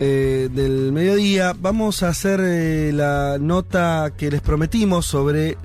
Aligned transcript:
eh, 0.00 0.48
del 0.52 0.92
mediodía, 0.92 1.54
vamos 1.58 2.02
a 2.02 2.08
hacer 2.08 2.40
eh, 2.42 2.92
la 2.92 3.38
nota 3.40 4.12
que 4.16 4.30
les 4.30 4.40
prometimos 4.40 5.06
sobre 5.06 5.56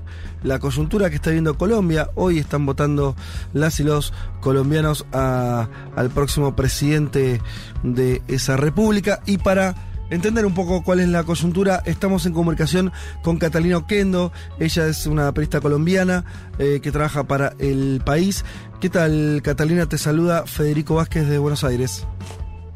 la 0.43 0.59
coyuntura 0.59 1.09
que 1.09 1.15
está 1.15 1.31
viendo 1.31 1.57
Colombia. 1.57 2.09
Hoy 2.15 2.39
están 2.39 2.65
votando 2.65 3.15
las 3.53 3.79
y 3.79 3.83
los 3.83 4.13
colombianos 4.41 5.05
al 5.11 6.09
próximo 6.13 6.55
presidente 6.55 7.41
de 7.83 8.21
esa 8.27 8.57
república. 8.57 9.21
Y 9.25 9.37
para 9.37 9.75
entender 10.09 10.45
un 10.45 10.53
poco 10.53 10.83
cuál 10.83 10.99
es 10.99 11.07
la 11.09 11.23
coyuntura, 11.23 11.81
estamos 11.85 12.25
en 12.25 12.33
comunicación 12.33 12.91
con 13.23 13.37
Catalina 13.37 13.77
Oquendo. 13.77 14.31
Ella 14.59 14.87
es 14.87 15.05
una 15.05 15.31
periodista 15.31 15.61
colombiana 15.61 16.25
eh, 16.59 16.79
que 16.81 16.91
trabaja 16.91 17.25
para 17.25 17.53
el 17.59 18.01
país. 18.05 18.45
¿Qué 18.79 18.89
tal, 18.89 19.41
Catalina? 19.43 19.87
Te 19.87 19.97
saluda 19.97 20.45
Federico 20.45 20.95
Vázquez 20.95 21.27
de 21.27 21.37
Buenos 21.37 21.63
Aires. 21.63 22.05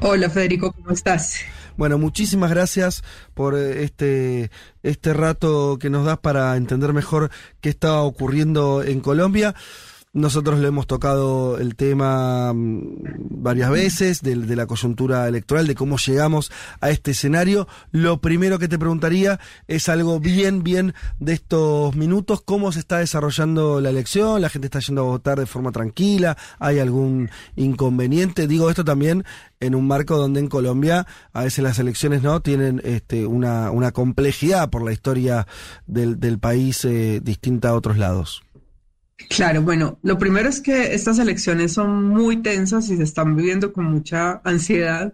Hola 0.04 0.28
Federico, 0.28 0.72
¿cómo 0.72 0.90
estás? 0.90 1.38
Bueno, 1.76 1.96
muchísimas 1.96 2.50
gracias 2.50 3.04
por 3.34 3.56
eh, 3.56 3.84
este, 3.84 4.50
este 4.82 5.12
rato 5.14 5.78
que 5.80 5.90
nos 5.90 6.04
das 6.04 6.18
para 6.18 6.56
entender 6.56 6.92
mejor 6.92 7.30
qué 7.60 7.68
está 7.68 8.00
ocurriendo 8.00 8.82
en 8.82 8.98
Colombia. 8.98 9.54
Nosotros 10.14 10.60
le 10.60 10.68
hemos 10.68 10.86
tocado 10.86 11.56
el 11.56 11.74
tema 11.74 12.52
mm, 12.52 12.96
varias 13.30 13.70
veces 13.70 14.20
de, 14.20 14.36
de 14.36 14.56
la 14.56 14.66
coyuntura 14.66 15.26
electoral, 15.26 15.66
de 15.66 15.74
cómo 15.74 15.96
llegamos 15.96 16.52
a 16.82 16.90
este 16.90 17.12
escenario. 17.12 17.66
Lo 17.92 18.20
primero 18.20 18.58
que 18.58 18.68
te 18.68 18.78
preguntaría 18.78 19.40
es 19.68 19.88
algo 19.88 20.20
bien, 20.20 20.62
bien 20.62 20.92
de 21.18 21.32
estos 21.32 21.96
minutos, 21.96 22.42
cómo 22.42 22.72
se 22.72 22.80
está 22.80 22.98
desarrollando 22.98 23.80
la 23.80 23.88
elección, 23.88 24.42
la 24.42 24.50
gente 24.50 24.66
está 24.66 24.80
yendo 24.80 25.00
a 25.00 25.04
votar 25.04 25.38
de 25.38 25.46
forma 25.46 25.72
tranquila, 25.72 26.36
hay 26.58 26.78
algún 26.78 27.30
inconveniente. 27.56 28.46
Digo 28.46 28.68
esto 28.68 28.84
también 28.84 29.24
en 29.60 29.74
un 29.74 29.86
marco 29.86 30.18
donde 30.18 30.40
en 30.40 30.48
Colombia 30.48 31.06
a 31.32 31.44
veces 31.44 31.64
las 31.64 31.78
elecciones 31.78 32.20
no 32.20 32.42
tienen 32.42 32.82
este, 32.84 33.24
una, 33.24 33.70
una 33.70 33.92
complejidad 33.92 34.68
por 34.68 34.84
la 34.84 34.92
historia 34.92 35.46
del, 35.86 36.20
del 36.20 36.38
país 36.38 36.84
eh, 36.84 37.20
distinta 37.22 37.70
a 37.70 37.74
otros 37.74 37.96
lados. 37.96 38.42
Claro, 39.28 39.62
bueno, 39.62 39.98
lo 40.02 40.18
primero 40.18 40.48
es 40.48 40.60
que 40.60 40.94
estas 40.94 41.18
elecciones 41.18 41.72
son 41.72 42.04
muy 42.04 42.38
tensas 42.42 42.88
y 42.90 42.96
se 42.96 43.02
están 43.02 43.34
viviendo 43.36 43.72
con 43.72 43.84
mucha 43.86 44.40
ansiedad. 44.44 45.12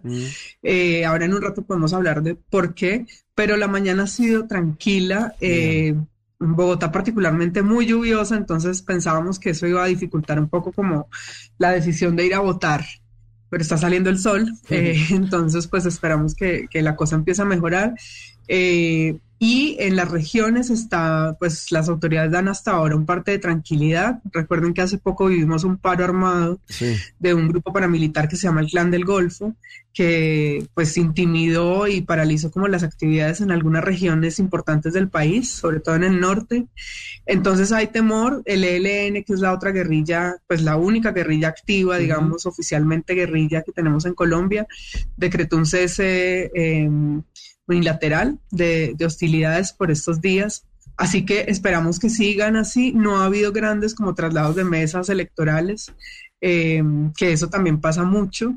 Eh, 0.63 1.05
ahora 1.05 1.25
en 1.25 1.33
un 1.33 1.41
rato 1.41 1.63
podemos 1.63 1.93
hablar 1.93 2.21
de 2.21 2.35
por 2.35 2.73
qué, 2.73 3.05
pero 3.35 3.57
la 3.57 3.67
mañana 3.67 4.03
ha 4.03 4.07
sido 4.07 4.47
tranquila. 4.47 5.35
eh, 5.41 5.95
en 6.41 6.55
Bogotá 6.55 6.91
particularmente 6.91 7.61
muy 7.61 7.85
lluviosa, 7.85 8.37
entonces 8.37 8.81
pensábamos 8.81 9.39
que 9.39 9.49
eso 9.49 9.67
iba 9.67 9.83
a 9.83 9.87
dificultar 9.87 10.39
un 10.39 10.47
poco 10.47 10.71
como 10.71 11.09
la 11.57 11.71
decisión 11.71 12.15
de 12.15 12.25
ir 12.27 12.33
a 12.33 12.39
votar, 12.39 12.85
pero 13.49 13.61
está 13.61 13.77
saliendo 13.77 14.09
el 14.09 14.19
sol, 14.19 14.49
eh, 14.69 14.95
entonces 15.09 15.67
pues 15.67 15.85
esperamos 15.85 16.35
que, 16.35 16.67
que 16.69 16.81
la 16.81 16.95
cosa 16.95 17.15
empiece 17.15 17.41
a 17.41 17.45
mejorar. 17.45 17.93
Eh, 18.47 19.17
y 19.41 19.77
en 19.79 19.95
las 19.95 20.11
regiones 20.11 20.69
está, 20.69 21.37
pues 21.39 21.71
las 21.71 21.87
autoridades 21.87 22.31
dan 22.33 22.49
hasta 22.49 22.71
ahora 22.71 22.97
un 22.97 23.05
parte 23.05 23.31
de 23.31 23.39
tranquilidad. 23.39 24.19
Recuerden 24.33 24.73
que 24.73 24.81
hace 24.81 24.97
poco 24.97 25.27
vivimos 25.27 25.63
un 25.63 25.77
paro 25.77 26.03
armado 26.03 26.59
Sí. 26.67 26.97
de 27.19 27.33
un 27.33 27.47
grupo 27.47 27.71
paramilitar 27.71 28.27
que 28.27 28.35
se 28.35 28.47
llama 28.47 28.59
el 28.59 28.67
Clan 28.67 28.91
del 28.91 29.05
Golfo, 29.05 29.55
que 29.93 30.67
pues 30.73 30.97
intimidó 30.97 31.87
y 31.87 32.01
paralizó 32.01 32.51
como 32.51 32.67
las 32.67 32.83
actividades 32.83 33.39
en 33.39 33.51
algunas 33.51 33.83
regiones 33.83 34.39
importantes 34.39 34.91
del 34.93 35.07
país, 35.09 35.49
sobre 35.49 35.79
todo 35.79 35.95
en 35.95 36.03
el 36.03 36.19
norte. 36.19 36.67
Entonces 37.25 37.71
hay 37.71 37.87
temor, 37.87 38.41
el 38.45 38.65
ELN, 38.65 39.23
que 39.23 39.33
es 39.33 39.39
la 39.39 39.53
otra 39.53 39.71
guerrilla, 39.71 40.35
pues 40.47 40.61
la 40.61 40.75
única 40.75 41.11
guerrilla 41.11 41.47
activa, 41.47 41.97
digamos, 41.97 42.45
oficialmente 42.45 43.13
guerrilla 43.13 43.61
que 43.61 43.71
tenemos 43.71 44.05
en 44.05 44.15
Colombia, 44.15 44.67
decretó 45.15 45.55
un 45.55 45.65
cese 45.65 46.51
eh, 46.53 46.89
unilateral 47.69 48.39
de, 48.51 48.93
de 48.97 49.05
hostilidades 49.05 49.73
por 49.73 49.91
estos 49.91 50.21
días. 50.21 50.65
Así 50.97 51.25
que 51.25 51.45
esperamos 51.47 51.99
que 51.99 52.09
sigan 52.09 52.55
así. 52.57 52.91
No 52.91 53.19
ha 53.21 53.25
habido 53.25 53.51
grandes 53.51 53.95
como 53.95 54.15
traslados 54.15 54.55
de 54.55 54.65
mesas 54.65 55.09
electorales, 55.09 55.93
eh, 56.41 56.83
que 57.15 57.31
eso 57.31 57.49
también 57.49 57.79
pasa 57.79 58.03
mucho, 58.03 58.55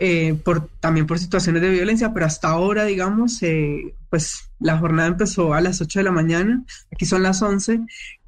eh, 0.00 0.38
por, 0.44 0.68
también 0.78 1.06
por 1.06 1.18
situaciones 1.18 1.60
de 1.60 1.70
violencia, 1.70 2.12
pero 2.12 2.26
hasta 2.26 2.48
ahora, 2.48 2.84
digamos, 2.84 3.42
eh, 3.42 3.94
pues 4.08 4.48
la 4.60 4.78
jornada 4.78 5.08
empezó 5.08 5.54
a 5.54 5.60
las 5.60 5.80
8 5.80 5.98
de 5.98 6.04
la 6.04 6.12
mañana, 6.12 6.62
aquí 6.92 7.04
son 7.04 7.24
las 7.24 7.42
11, 7.42 7.80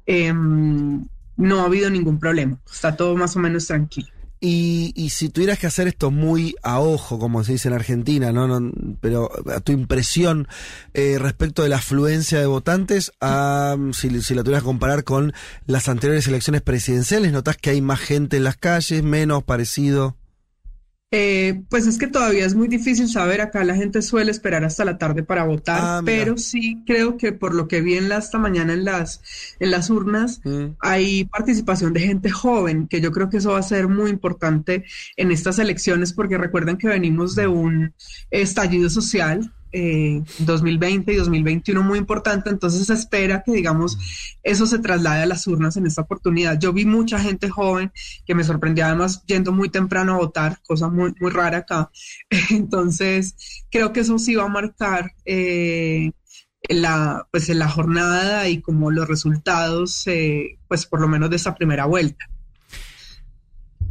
eh, 0.05 0.33
no 0.33 1.61
ha 1.61 1.65
habido 1.65 1.89
ningún 1.89 2.19
problema, 2.19 2.57
está 2.69 2.97
todo 2.97 3.15
más 3.15 3.37
o 3.37 3.39
menos 3.39 3.67
tranquilo. 3.67 4.09
Y, 4.43 4.91
y 4.95 5.11
si 5.11 5.29
tuvieras 5.29 5.59
que 5.59 5.67
hacer 5.67 5.87
esto 5.87 6.09
muy 6.09 6.55
a 6.63 6.79
ojo, 6.79 7.19
como 7.19 7.43
se 7.43 7.53
dice 7.53 7.67
en 7.67 7.75
Argentina, 7.75 8.31
¿no? 8.31 8.47
no 8.47 8.71
pero 8.99 9.29
a 9.53 9.59
tu 9.59 9.71
impresión 9.71 10.47
eh, 10.95 11.17
respecto 11.19 11.61
de 11.61 11.69
la 11.69 11.75
afluencia 11.75 12.39
de 12.39 12.47
votantes, 12.47 13.11
a, 13.21 13.77
si, 13.93 14.21
si 14.21 14.33
la 14.33 14.43
tuvieras 14.43 14.63
que 14.63 14.67
comparar 14.67 15.03
con 15.03 15.33
las 15.67 15.87
anteriores 15.87 16.27
elecciones 16.27 16.63
presidenciales, 16.63 17.31
¿notás 17.31 17.57
que 17.57 17.69
hay 17.69 17.81
más 17.81 17.99
gente 17.99 18.37
en 18.37 18.43
las 18.43 18.57
calles, 18.57 19.03
menos 19.03 19.43
parecido? 19.43 20.17
Eh, 21.13 21.63
pues 21.69 21.87
es 21.87 21.97
que 21.97 22.07
todavía 22.07 22.45
es 22.45 22.55
muy 22.55 22.69
difícil 22.69 23.09
saber, 23.09 23.41
acá 23.41 23.65
la 23.65 23.75
gente 23.75 24.01
suele 24.01 24.31
esperar 24.31 24.63
hasta 24.63 24.85
la 24.85 24.97
tarde 24.97 25.23
para 25.23 25.43
votar, 25.43 25.79
Ah, 25.81 26.01
pero 26.05 26.37
sí 26.37 26.81
creo 26.85 27.17
que 27.17 27.33
por 27.33 27.53
lo 27.53 27.67
que 27.67 27.81
vi 27.81 27.95
en 27.95 28.07
la, 28.07 28.17
esta 28.17 28.37
mañana 28.37 28.71
en 28.71 28.85
las, 28.85 29.21
en 29.59 29.71
las 29.71 29.89
urnas, 29.89 30.39
Mm. 30.45 30.75
hay 30.79 31.25
participación 31.25 31.91
de 31.91 31.99
gente 31.99 32.29
joven, 32.31 32.87
que 32.87 33.01
yo 33.01 33.11
creo 33.11 33.29
que 33.29 33.37
eso 33.37 33.51
va 33.51 33.59
a 33.59 33.63
ser 33.63 33.89
muy 33.89 34.09
importante 34.09 34.85
en 35.17 35.31
estas 35.31 35.59
elecciones, 35.59 36.13
porque 36.13 36.37
recuerden 36.37 36.77
que 36.77 36.87
venimos 36.87 37.35
de 37.35 37.47
un 37.47 37.93
estallido 38.29 38.89
social. 38.89 39.51
Eh, 39.71 40.21
2020 40.39 41.13
y 41.13 41.15
2021 41.15 41.81
muy 41.83 41.99
importante, 41.99 42.49
entonces 42.49 42.87
se 42.87 42.93
espera 42.93 43.43
que 43.45 43.51
digamos 43.51 43.97
eso 44.43 44.65
se 44.65 44.79
traslade 44.79 45.23
a 45.23 45.25
las 45.25 45.45
urnas 45.47 45.77
en 45.77 45.85
esta 45.85 46.01
oportunidad. 46.01 46.59
Yo 46.59 46.73
vi 46.73 46.85
mucha 46.85 47.19
gente 47.19 47.49
joven 47.49 47.91
que 48.25 48.35
me 48.35 48.43
sorprendió 48.43 48.85
además 48.85 49.23
yendo 49.25 49.51
muy 49.51 49.69
temprano 49.69 50.13
a 50.13 50.17
votar, 50.17 50.59
cosa 50.63 50.89
muy, 50.89 51.13
muy 51.19 51.31
rara 51.31 51.59
acá. 51.59 51.91
Entonces, 52.49 53.35
creo 53.69 53.93
que 53.93 54.01
eso 54.01 54.17
sí 54.19 54.35
va 54.35 54.45
a 54.45 54.49
marcar 54.49 55.13
eh, 55.25 56.11
la, 56.69 57.27
pues, 57.31 57.49
la 57.49 57.69
jornada 57.69 58.47
y 58.47 58.61
como 58.61 58.91
los 58.91 59.07
resultados, 59.07 60.03
eh, 60.07 60.57
pues 60.67 60.85
por 60.85 61.01
lo 61.01 61.07
menos 61.07 61.29
de 61.29 61.35
esta 61.35 61.55
primera 61.55 61.85
vuelta. 61.85 62.30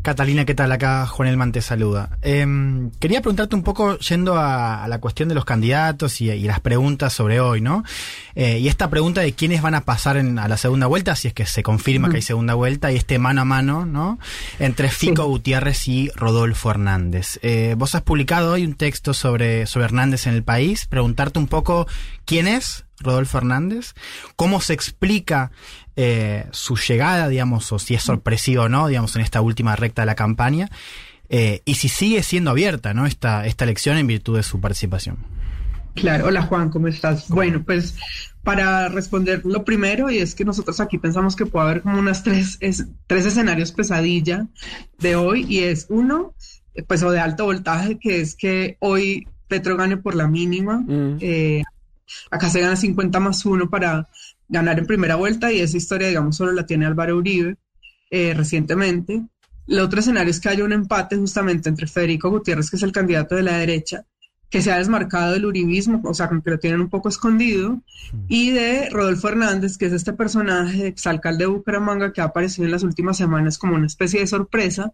Catalina, 0.02 0.44
¿qué 0.46 0.54
tal? 0.54 0.72
Acá 0.72 1.06
Juan 1.06 1.28
Elman 1.28 1.52
te 1.52 1.60
saluda. 1.60 2.16
Em, 2.22 2.90
quería 3.00 3.20
preguntarte 3.20 3.54
un 3.54 3.62
poco, 3.62 3.98
yendo 3.98 4.36
a, 4.36 4.82
a 4.82 4.88
la 4.88 4.98
cuestión 4.98 5.28
de 5.28 5.34
los 5.34 5.44
candidatos 5.44 6.20
y, 6.20 6.30
y 6.30 6.44
las 6.44 6.60
preguntas 6.60 7.12
sobre 7.12 7.38
hoy, 7.40 7.60
¿no? 7.60 7.84
Eh, 8.34 8.58
y 8.60 8.68
esta 8.68 8.88
pregunta 8.88 9.20
de 9.20 9.32
quiénes 9.34 9.60
van 9.60 9.74
a 9.74 9.82
pasar 9.84 10.16
en- 10.16 10.38
a 10.38 10.48
la 10.48 10.56
segunda 10.56 10.86
vuelta, 10.86 11.14
si 11.16 11.28
es 11.28 11.34
que 11.34 11.44
se 11.44 11.62
confirma 11.62 12.08
que 12.08 12.16
hay 12.16 12.22
segunda 12.22 12.54
vuelta, 12.54 12.90
y 12.92 12.96
este 12.96 13.18
mano 13.18 13.42
a 13.42 13.44
mano, 13.44 13.84
¿no? 13.84 14.18
Entre 14.58 14.88
Fico 14.88 15.22
Sí. 15.24 15.28
Gutiérrez 15.28 15.86
y 15.88 16.10
Rodolfo 16.14 16.70
Hernández. 16.70 17.38
Eh, 17.42 17.74
vos 17.76 17.94
has 17.94 18.02
publicado 18.02 18.52
hoy 18.52 18.64
un 18.64 18.74
texto 18.74 19.12
sobre, 19.12 19.66
sobre 19.66 19.84
Hernández 19.84 20.26
en 20.26 20.34
el 20.34 20.42
país, 20.44 20.86
preguntarte 20.86 21.38
un 21.38 21.46
poco 21.46 21.86
quién 22.24 22.48
es 22.48 22.84
Rodolfo 23.00 23.38
Hernández, 23.38 23.94
cómo 24.36 24.60
se 24.60 24.72
explica 24.74 25.50
eh, 26.02 26.47
su 26.50 26.76
llegada, 26.76 27.28
digamos, 27.28 27.70
o 27.72 27.78
si 27.78 27.94
es 27.94 28.02
sorpresivo 28.02 28.62
o 28.64 28.68
no, 28.70 28.88
digamos, 28.88 29.14
en 29.16 29.22
esta 29.22 29.41
última 29.42 29.76
recta 29.76 30.00
de 30.02 30.06
la 30.06 30.14
campaña, 30.14 30.70
eh, 31.28 31.60
y 31.66 31.74
si 31.74 31.88
sigue 31.91 32.22
siendo 32.22 32.50
abierta, 32.52 32.94
¿no? 32.94 33.04
Esta, 33.06 33.44
esta 33.47 33.64
elección 33.64 33.98
en 33.98 34.06
virtud 34.06 34.36
de 34.36 34.42
su 34.42 34.60
participación. 34.60 35.18
Claro, 35.94 36.26
hola 36.28 36.42
Juan, 36.42 36.70
¿cómo 36.70 36.88
estás? 36.88 37.28
Bueno, 37.28 37.62
pues 37.64 37.97
para 38.42 38.88
responder 38.88 39.42
lo 39.44 39.64
primero, 39.64 40.08
y 40.10 40.18
es 40.18 40.34
que 40.34 40.44
nosotros 40.47 40.80
aquí 40.80 40.97
pensamos 40.98 41.36
que 41.36 41.44
puede 41.47 41.66
haber 41.66 41.82
como 41.82 41.98
unas 41.98 42.22
tres, 42.22 42.56
es- 42.60 42.86
tres 43.06 43.26
escenarios 43.26 43.72
pesadilla 43.72 44.46
de 44.98 45.16
hoy, 45.16 45.44
y 45.48 45.58
es 45.64 45.86
uno, 45.91 46.32
pues 46.86 47.03
o 47.03 47.10
de 47.10 47.20
alto 47.20 47.44
voltaje, 47.44 47.98
que 47.98 48.20
es 48.22 48.34
que 48.36 48.76
hoy 48.80 49.28
Petro 49.48 49.76
gane 49.76 49.96
por 49.96 50.14
la 50.14 50.28
mínima, 50.28 50.78
Mm. 50.86 51.18
eh, 51.20 51.62
acá 52.30 52.51
se 52.51 52.60
gana 52.60 52.77
50 52.77 53.21
más 53.21 53.45
uno 53.45 53.68
para 53.68 54.09
ganar 54.48 54.78
en 54.78 54.86
primera 54.86 55.16
vuelta, 55.16 55.53
y 55.53 55.60
esa 55.60 55.77
historia, 55.77 56.09
digamos, 56.09 56.36
solo 56.36 56.53
la 56.53 56.66
tiene 56.66 56.86
Álvaro 56.86 57.16
Uribe 57.16 57.57
eh, 58.10 58.34
recientemente. 58.34 59.22
El 59.66 59.78
otro 59.78 60.01
escenario 60.01 60.30
es 60.30 60.41
que 60.41 60.48
haya 60.48 60.65
un 60.65 60.72
empate 60.72 61.16
justamente 61.16 61.68
entre 61.68 61.86
Federico 61.86 62.30
Gutiérrez, 62.30 62.71
que 62.71 62.77
es 62.77 62.83
el 62.83 62.92
candidato 62.92 63.36
de 63.36 63.42
la 63.42 63.59
derecha, 63.59 64.04
que 64.50 64.62
se 64.62 64.72
ha 64.72 64.78
desmarcado 64.78 65.32
del 65.32 65.47
uribismo, 65.47 66.02
o 66.04 66.12
sea, 66.12 66.28
que 66.28 66.50
lo 66.50 66.58
tienen 66.58 66.80
un 66.80 66.91
poco 66.91 67.08
escondido, 67.08 67.80
y 68.28 68.50
de 68.50 68.91
Rodolfo 68.91 69.28
Hernández, 69.28 69.78
que 69.78 69.86
es 69.86 69.92
este 69.92 70.12
personaje, 70.12 70.88
exalcalde 70.88 71.44
de 71.44 71.50
Bucaramanga, 71.50 72.12
que 72.12 72.20
ha 72.20 72.24
aparecido 72.24 72.64
en 72.64 72.72
las 72.72 72.82
últimas 72.82 73.16
semanas 73.16 73.58
como 73.58 73.76
una 73.76 73.86
especie 73.86 74.18
de 74.18 74.26
sorpresa 74.26 74.92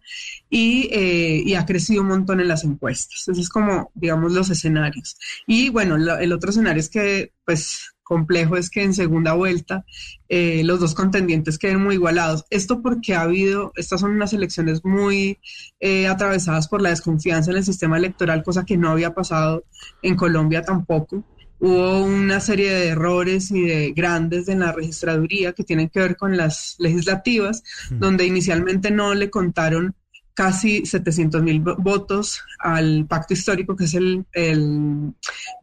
y, 0.49 0.89
eh, 0.91 1.41
y 1.43 1.55
ha 1.55 1.65
crecido 1.65 2.03
un 2.03 2.09
montón 2.09 2.39
en 2.39 2.47
las 2.47 2.63
encuestas. 2.63 3.21
Esos 3.21 3.39
es 3.39 3.49
como, 3.49 3.91
digamos, 3.95 4.31
los 4.33 4.49
escenarios. 4.51 5.17
Y 5.47 5.69
bueno, 5.69 5.95
el 5.95 6.31
otro 6.31 6.51
escenario 6.51 6.79
es 6.79 6.89
que, 6.89 7.33
pues, 7.43 7.95
complejo 8.07 8.55
es 8.55 8.69
que 8.69 8.83
en 8.83 8.93
segunda 8.93 9.33
vuelta 9.33 9.85
eh, 10.29 10.63
los 10.63 10.79
dos 10.79 10.95
contendientes 10.95 11.57
queden 11.57 11.83
muy 11.83 11.95
igualados. 11.95 12.45
Esto 12.49 12.81
porque 12.81 13.13
ha 13.13 13.21
habido, 13.21 13.73
estas 13.75 13.99
son 13.99 14.11
unas 14.11 14.31
elecciones 14.31 14.85
muy 14.85 15.39
eh, 15.81 16.07
atravesadas 16.07 16.69
por 16.69 16.81
la 16.81 16.89
desconfianza 16.89 17.51
en 17.51 17.57
el 17.57 17.65
sistema 17.65 17.97
electoral, 17.97 18.43
cosa 18.43 18.65
que 18.65 18.77
no 18.77 18.89
había 18.89 19.13
pasado 19.13 19.65
en 20.01 20.15
Colombia 20.15 20.61
tampoco. 20.61 21.23
Hubo 21.59 22.03
una 22.03 22.39
serie 22.39 22.71
de 22.71 22.87
errores 22.89 23.51
y 23.51 23.61
de 23.61 23.91
grandes 23.91 24.47
en 24.47 24.59
la 24.59 24.71
registraduría 24.71 25.53
que 25.53 25.63
tienen 25.63 25.89
que 25.89 25.99
ver 25.99 26.15
con 26.15 26.37
las 26.37 26.75
legislativas, 26.77 27.63
donde 27.89 28.25
inicialmente 28.25 28.91
no 28.91 29.15
le 29.15 29.29
contaron 29.29 29.95
casi 30.33 30.85
700 30.85 31.41
mil 31.41 31.59
votos 31.61 32.43
al 32.59 33.07
pacto 33.07 33.33
histórico, 33.33 33.75
que 33.75 33.85
es 33.85 33.95
el, 33.95 34.23
el 34.33 35.11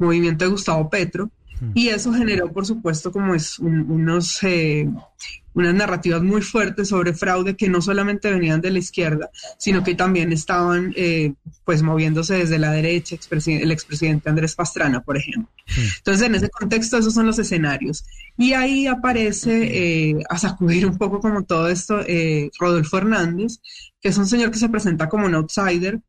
movimiento 0.00 0.44
de 0.44 0.50
Gustavo 0.50 0.90
Petro, 0.90 1.30
y 1.74 1.88
eso 1.88 2.12
generó, 2.12 2.52
por 2.52 2.66
supuesto, 2.66 3.12
como 3.12 3.34
es 3.34 3.58
unos, 3.58 4.42
eh, 4.42 4.88
unas 5.54 5.74
narrativas 5.74 6.22
muy 6.22 6.42
fuertes 6.42 6.88
sobre 6.88 7.14
fraude 7.14 7.56
que 7.56 7.68
no 7.68 7.80
solamente 7.80 8.30
venían 8.30 8.60
de 8.60 8.70
la 8.70 8.78
izquierda, 8.78 9.30
sino 9.58 9.82
que 9.84 9.94
también 9.94 10.32
estaban 10.32 10.92
eh, 10.96 11.34
pues 11.64 11.82
moviéndose 11.82 12.34
desde 12.34 12.58
la 12.58 12.72
derecha, 12.72 13.16
el 13.46 13.70
expresidente 13.70 14.28
Andrés 14.28 14.54
Pastrana, 14.54 15.02
por 15.02 15.16
ejemplo. 15.16 15.50
Entonces, 15.98 16.26
en 16.26 16.34
ese 16.34 16.50
contexto, 16.50 16.98
esos 16.98 17.14
son 17.14 17.26
los 17.26 17.38
escenarios. 17.38 18.04
Y 18.36 18.52
ahí 18.52 18.86
aparece 18.86 20.10
eh, 20.10 20.22
a 20.28 20.38
sacudir 20.38 20.86
un 20.86 20.98
poco 20.98 21.20
como 21.20 21.44
todo 21.44 21.68
esto 21.68 22.00
Rodolfo 22.58 22.98
Hernández, 22.98 23.58
que 24.00 24.08
es 24.08 24.18
un 24.18 24.26
señor 24.26 24.50
que 24.50 24.58
se 24.58 24.68
presenta 24.68 25.08
como 25.08 25.26
un 25.26 25.34
outsider, 25.34 26.00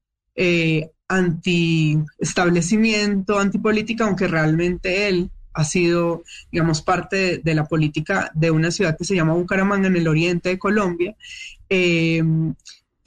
anti-establecimiento, 1.08 3.40
antipolítica, 3.40 4.06
aunque 4.06 4.28
realmente 4.28 5.08
él 5.08 5.30
ha 5.54 5.64
sido, 5.64 6.24
digamos, 6.52 6.82
parte 6.82 7.38
de, 7.38 7.56
la 7.56 7.66
política 7.66 8.32
de 8.34 8.52
una 8.52 8.72
ciudad 8.72 8.98
que 8.98 9.06
se 9.06 9.16
llama 9.16 9.34
Bucaramanga 9.34 9.88
en 9.88 9.96
el 9.96 10.08
oriente 10.08 10.50
de 10.50 10.60
Colombia. 10.60 11.16
Em, 11.70 12.54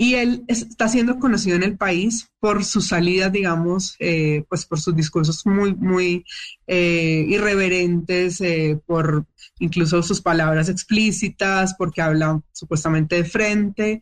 y 0.01 0.15
él 0.15 0.45
está 0.47 0.89
siendo 0.89 1.19
conocido 1.19 1.57
en 1.57 1.65
el 1.65 1.77
país 1.77 2.31
por 2.39 2.65
sus 2.65 2.87
salidas, 2.87 3.33
digamos, 3.33 3.97
eh, 3.99 4.45
pues 4.49 4.65
por 4.65 4.81
sus 4.81 4.95
discursos 4.95 5.45
muy, 5.45 5.75
muy 5.75 6.25
eh, 6.69 7.27
irreverentes, 7.29 8.41
eh, 8.41 8.79
por 8.87 9.27
incluso 9.59 10.01
sus 10.05 10.21
palabras 10.21 10.69
explícitas, 10.69 11.75
porque 11.75 12.01
habla 12.01 12.41
supuestamente 12.53 13.17
de 13.17 13.25
frente. 13.25 14.01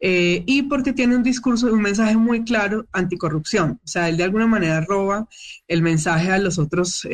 Y 0.00 0.62
porque 0.62 0.92
tiene 0.92 1.16
un 1.16 1.22
discurso, 1.22 1.72
un 1.72 1.82
mensaje 1.82 2.16
muy 2.16 2.44
claro 2.44 2.86
anticorrupción. 2.92 3.80
O 3.84 3.86
sea, 3.86 4.08
él 4.08 4.16
de 4.16 4.24
alguna 4.24 4.46
manera 4.46 4.80
roba 4.80 5.28
el 5.68 5.82
mensaje 5.82 6.30
a 6.30 6.38
los 6.38 6.58
otros 6.58 7.06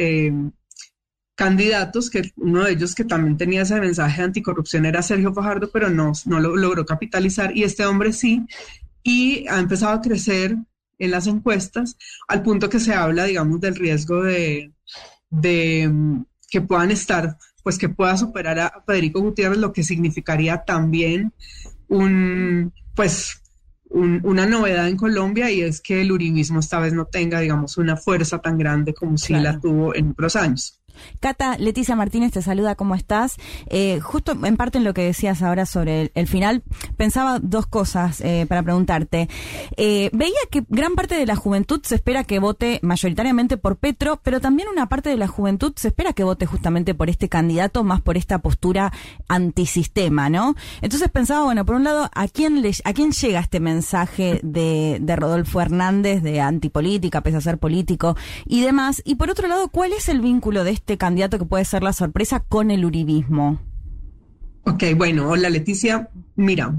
candidatos, 1.35 2.11
que 2.11 2.33
uno 2.37 2.65
de 2.65 2.73
ellos 2.73 2.95
que 2.95 3.05
también 3.05 3.37
tenía 3.37 3.63
ese 3.63 3.81
mensaje 3.81 4.23
anticorrupción 4.23 4.87
era 4.87 5.03
Sergio 5.03 5.33
Fajardo, 5.33 5.71
pero 5.73 5.91
no, 5.91 6.13
no 6.27 6.41
lo 6.41 6.57
logró 6.57 6.85
capitalizar 6.85 7.57
y 7.57 7.65
este 7.65 7.87
hombre 7.87 8.13
sí, 8.13 8.47
y 9.03 9.47
ha 9.49 9.59
empezado 9.59 9.93
a 9.95 10.01
crecer 10.01 10.57
en 10.99 11.11
las 11.11 11.27
encuestas 11.27 11.97
al 12.29 12.43
punto 12.43 12.69
que 12.69 12.79
se 12.79 12.95
habla, 12.95 13.25
digamos, 13.25 13.61
del 13.61 13.75
riesgo 13.75 14.23
de, 14.23 14.73
de 15.31 15.89
mm, 15.91 16.25
que 16.49 16.61
puedan 16.61 16.91
estar, 16.91 17.37
pues 17.65 17.79
que 17.79 17.89
pueda 17.89 18.17
superar 18.17 18.61
a 18.61 18.85
Federico 18.87 19.21
Gutiérrez, 19.21 19.59
lo 19.59 19.73
que 19.73 19.83
significaría 19.83 20.65
también 20.65 21.33
un, 21.93 22.73
pues, 22.95 23.43
una 23.91 24.47
novedad 24.47 24.89
en 24.89 24.97
Colombia 24.97 25.51
y 25.51 25.61
es 25.61 25.83
que 25.83 26.01
el 26.01 26.13
uribismo 26.13 26.61
esta 26.61 26.81
vez 26.81 26.95
no 26.95 27.05
tenga, 27.05 27.41
digamos, 27.41 27.77
una 27.77 27.97
fuerza 27.97 28.39
tan 28.39 28.57
grande 28.57 28.95
como 28.95 29.19
si 29.19 29.35
la 29.35 29.61
tuvo 29.61 29.95
en 29.95 30.13
otros 30.13 30.37
años. 30.37 30.82
Cata, 31.21 31.57
Leticia 31.59 31.97
Martínez 31.97 32.33
te 32.33 32.43
saluda, 32.43 32.75
¿cómo 32.75 32.95
estás? 32.95 33.37
Eh, 33.67 34.01
justo 34.01 34.37
en 34.45 34.57
parte 34.57 34.79
en 34.79 34.85
lo 34.85 34.95
que 34.95 35.03
decías 35.03 35.43
ahora 35.43 35.67
sobre 35.67 36.11
el, 36.15 36.27
final, 36.27 36.63
pensaba 36.97 37.39
dos 37.39 37.67
cosas 37.67 38.21
eh, 38.21 38.47
para 38.49 38.63
preguntarte. 38.63 39.29
Eh, 39.77 40.11
veía 40.13 40.39
que 40.51 40.65
gran 40.69 40.95
parte 40.95 41.15
de 41.15 41.27
la 41.27 41.37
juventud 41.37 41.81
se 41.85 41.97
espera 41.97 42.25
que 42.25 42.39
vote 42.39 42.81
mayoritariamente 42.83 43.57
por 43.57 43.77
Petro, 43.77 44.21
pero 44.23 44.41
también 44.41 44.69
una 44.69 44.89
parte 44.89 45.11
de 45.11 45.17
la 45.17 45.29
juventud 45.29 45.73
se 45.77 45.89
espera 45.89 46.13
que 46.13 46.25
vote 46.25 46.47
justamente 46.47 46.95
por 46.95 47.11
este 47.11 47.29
candidato, 47.29 47.85
más 47.85 48.01
por 48.01 48.17
esta 48.17 48.39
postura 48.39 48.93
antisistema, 49.29 50.29
¿no? 50.29 50.55
Entonces 50.81 51.09
pensaba, 51.11 51.45
bueno, 51.45 51.65
por 51.65 51.77
un 51.77 51.85
lado, 51.85 52.11
¿a 52.15 52.29
quién, 52.29 52.63
le, 52.63 52.73
a 52.85 52.93
quién 52.93 53.13
llega 53.13 53.41
este 53.41 53.61
mensaje 53.61 54.41
de, 54.43 54.99
de 55.01 55.17
Rodolfo 55.17 55.61
Hernández 55.61 56.23
de 56.23 56.41
antipolítica, 56.41 57.21
pese 57.21 57.37
a 57.37 57.41
ser 57.41 57.59
político 57.59 58.17
y 58.47 58.61
demás? 58.63 59.03
Y 59.05 59.17
por 59.17 59.31
otro 59.31 59.49
lado, 59.49 59.69
¿cuál 59.69 59.93
es 59.93 60.09
el 60.09 60.21
vínculo 60.21 60.65
de 60.65 60.73
este 60.73 60.82
este 60.83 60.99
candidato 60.99 61.39
que 61.39 61.45
puede 61.45 61.65
ser 61.65 61.85
la 61.85 61.93
sorpresa 61.93 62.41
con 62.41 62.73
el 62.73 62.85
uribismo? 62.85 63.61
Ok, 64.65 64.83
bueno, 64.97 65.29
hola 65.29 65.49
Leticia. 65.49 66.11
Mira, 66.35 66.75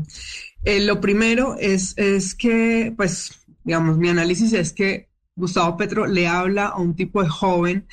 eh, 0.65 0.81
lo 0.81 0.99
primero 0.99 1.55
es, 1.57 1.93
es 1.95 2.35
que, 2.35 2.93
pues, 2.97 3.45
digamos, 3.63 3.97
mi 3.97 4.09
análisis 4.09 4.51
es 4.51 4.73
que 4.73 5.07
Gustavo 5.37 5.77
Petro 5.77 6.05
le 6.05 6.27
habla 6.27 6.65
a 6.65 6.79
un 6.79 6.95
tipo 6.95 7.23
de 7.23 7.29
joven 7.29 7.87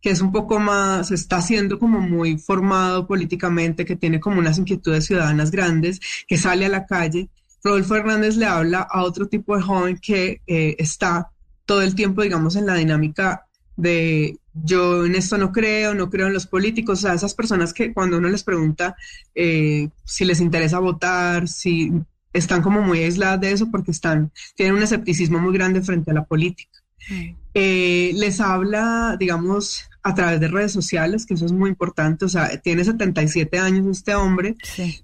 que 0.00 0.10
es 0.10 0.20
un 0.20 0.30
poco 0.30 0.60
más, 0.60 1.10
está 1.10 1.42
siendo 1.42 1.80
como 1.80 1.98
muy 1.98 2.38
formado 2.38 3.08
políticamente, 3.08 3.84
que 3.84 3.96
tiene 3.96 4.20
como 4.20 4.38
unas 4.38 4.58
inquietudes 4.58 5.06
ciudadanas 5.06 5.50
grandes, 5.50 5.98
que 6.28 6.38
sale 6.38 6.64
a 6.64 6.68
la 6.68 6.86
calle. 6.86 7.28
Rodolfo 7.64 7.96
Hernández 7.96 8.36
le 8.36 8.46
habla 8.46 8.86
a 8.88 9.02
otro 9.02 9.26
tipo 9.26 9.56
de 9.56 9.62
joven 9.62 9.98
que 10.00 10.42
eh, 10.46 10.76
está 10.78 11.32
todo 11.64 11.82
el 11.82 11.96
tiempo, 11.96 12.22
digamos, 12.22 12.54
en 12.54 12.66
la 12.66 12.74
dinámica 12.74 13.46
de 13.76 14.38
yo 14.64 15.04
en 15.04 15.14
esto 15.14 15.38
no 15.38 15.52
creo, 15.52 15.94
no 15.94 16.10
creo 16.10 16.26
en 16.26 16.32
los 16.32 16.46
políticos, 16.46 17.00
o 17.00 17.02
sea, 17.02 17.14
esas 17.14 17.34
personas 17.34 17.72
que 17.72 17.92
cuando 17.92 18.18
uno 18.18 18.28
les 18.28 18.42
pregunta 18.42 18.96
eh, 19.34 19.88
si 20.04 20.24
les 20.24 20.40
interesa 20.40 20.78
votar, 20.78 21.48
si 21.48 21.92
están 22.32 22.62
como 22.62 22.82
muy 22.82 23.00
aisladas 23.00 23.40
de 23.40 23.52
eso 23.52 23.70
porque 23.70 23.90
están, 23.90 24.30
tienen 24.54 24.76
un 24.76 24.82
escepticismo 24.82 25.38
muy 25.38 25.52
grande 25.52 25.82
frente 25.82 26.10
a 26.10 26.14
la 26.14 26.24
política. 26.24 26.70
Mm. 27.08 27.34
Eh, 27.54 28.12
les 28.14 28.40
habla, 28.40 29.16
digamos, 29.18 29.88
a 30.02 30.14
través 30.14 30.40
de 30.40 30.48
redes 30.48 30.72
sociales, 30.72 31.26
que 31.26 31.34
eso 31.34 31.46
es 31.46 31.52
muy 31.52 31.70
importante, 31.70 32.24
o 32.24 32.28
sea, 32.28 32.60
tiene 32.60 32.84
77 32.84 33.58
años 33.58 33.86
este 33.86 34.14
hombre, 34.14 34.56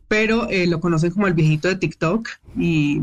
pero 0.06 0.48
eh, 0.48 0.66
lo 0.66 0.78
conocen 0.78 1.10
como 1.10 1.26
el 1.26 1.34
viejito 1.34 1.68
de 1.68 1.76
TikTok 1.76 2.28
y 2.56 3.00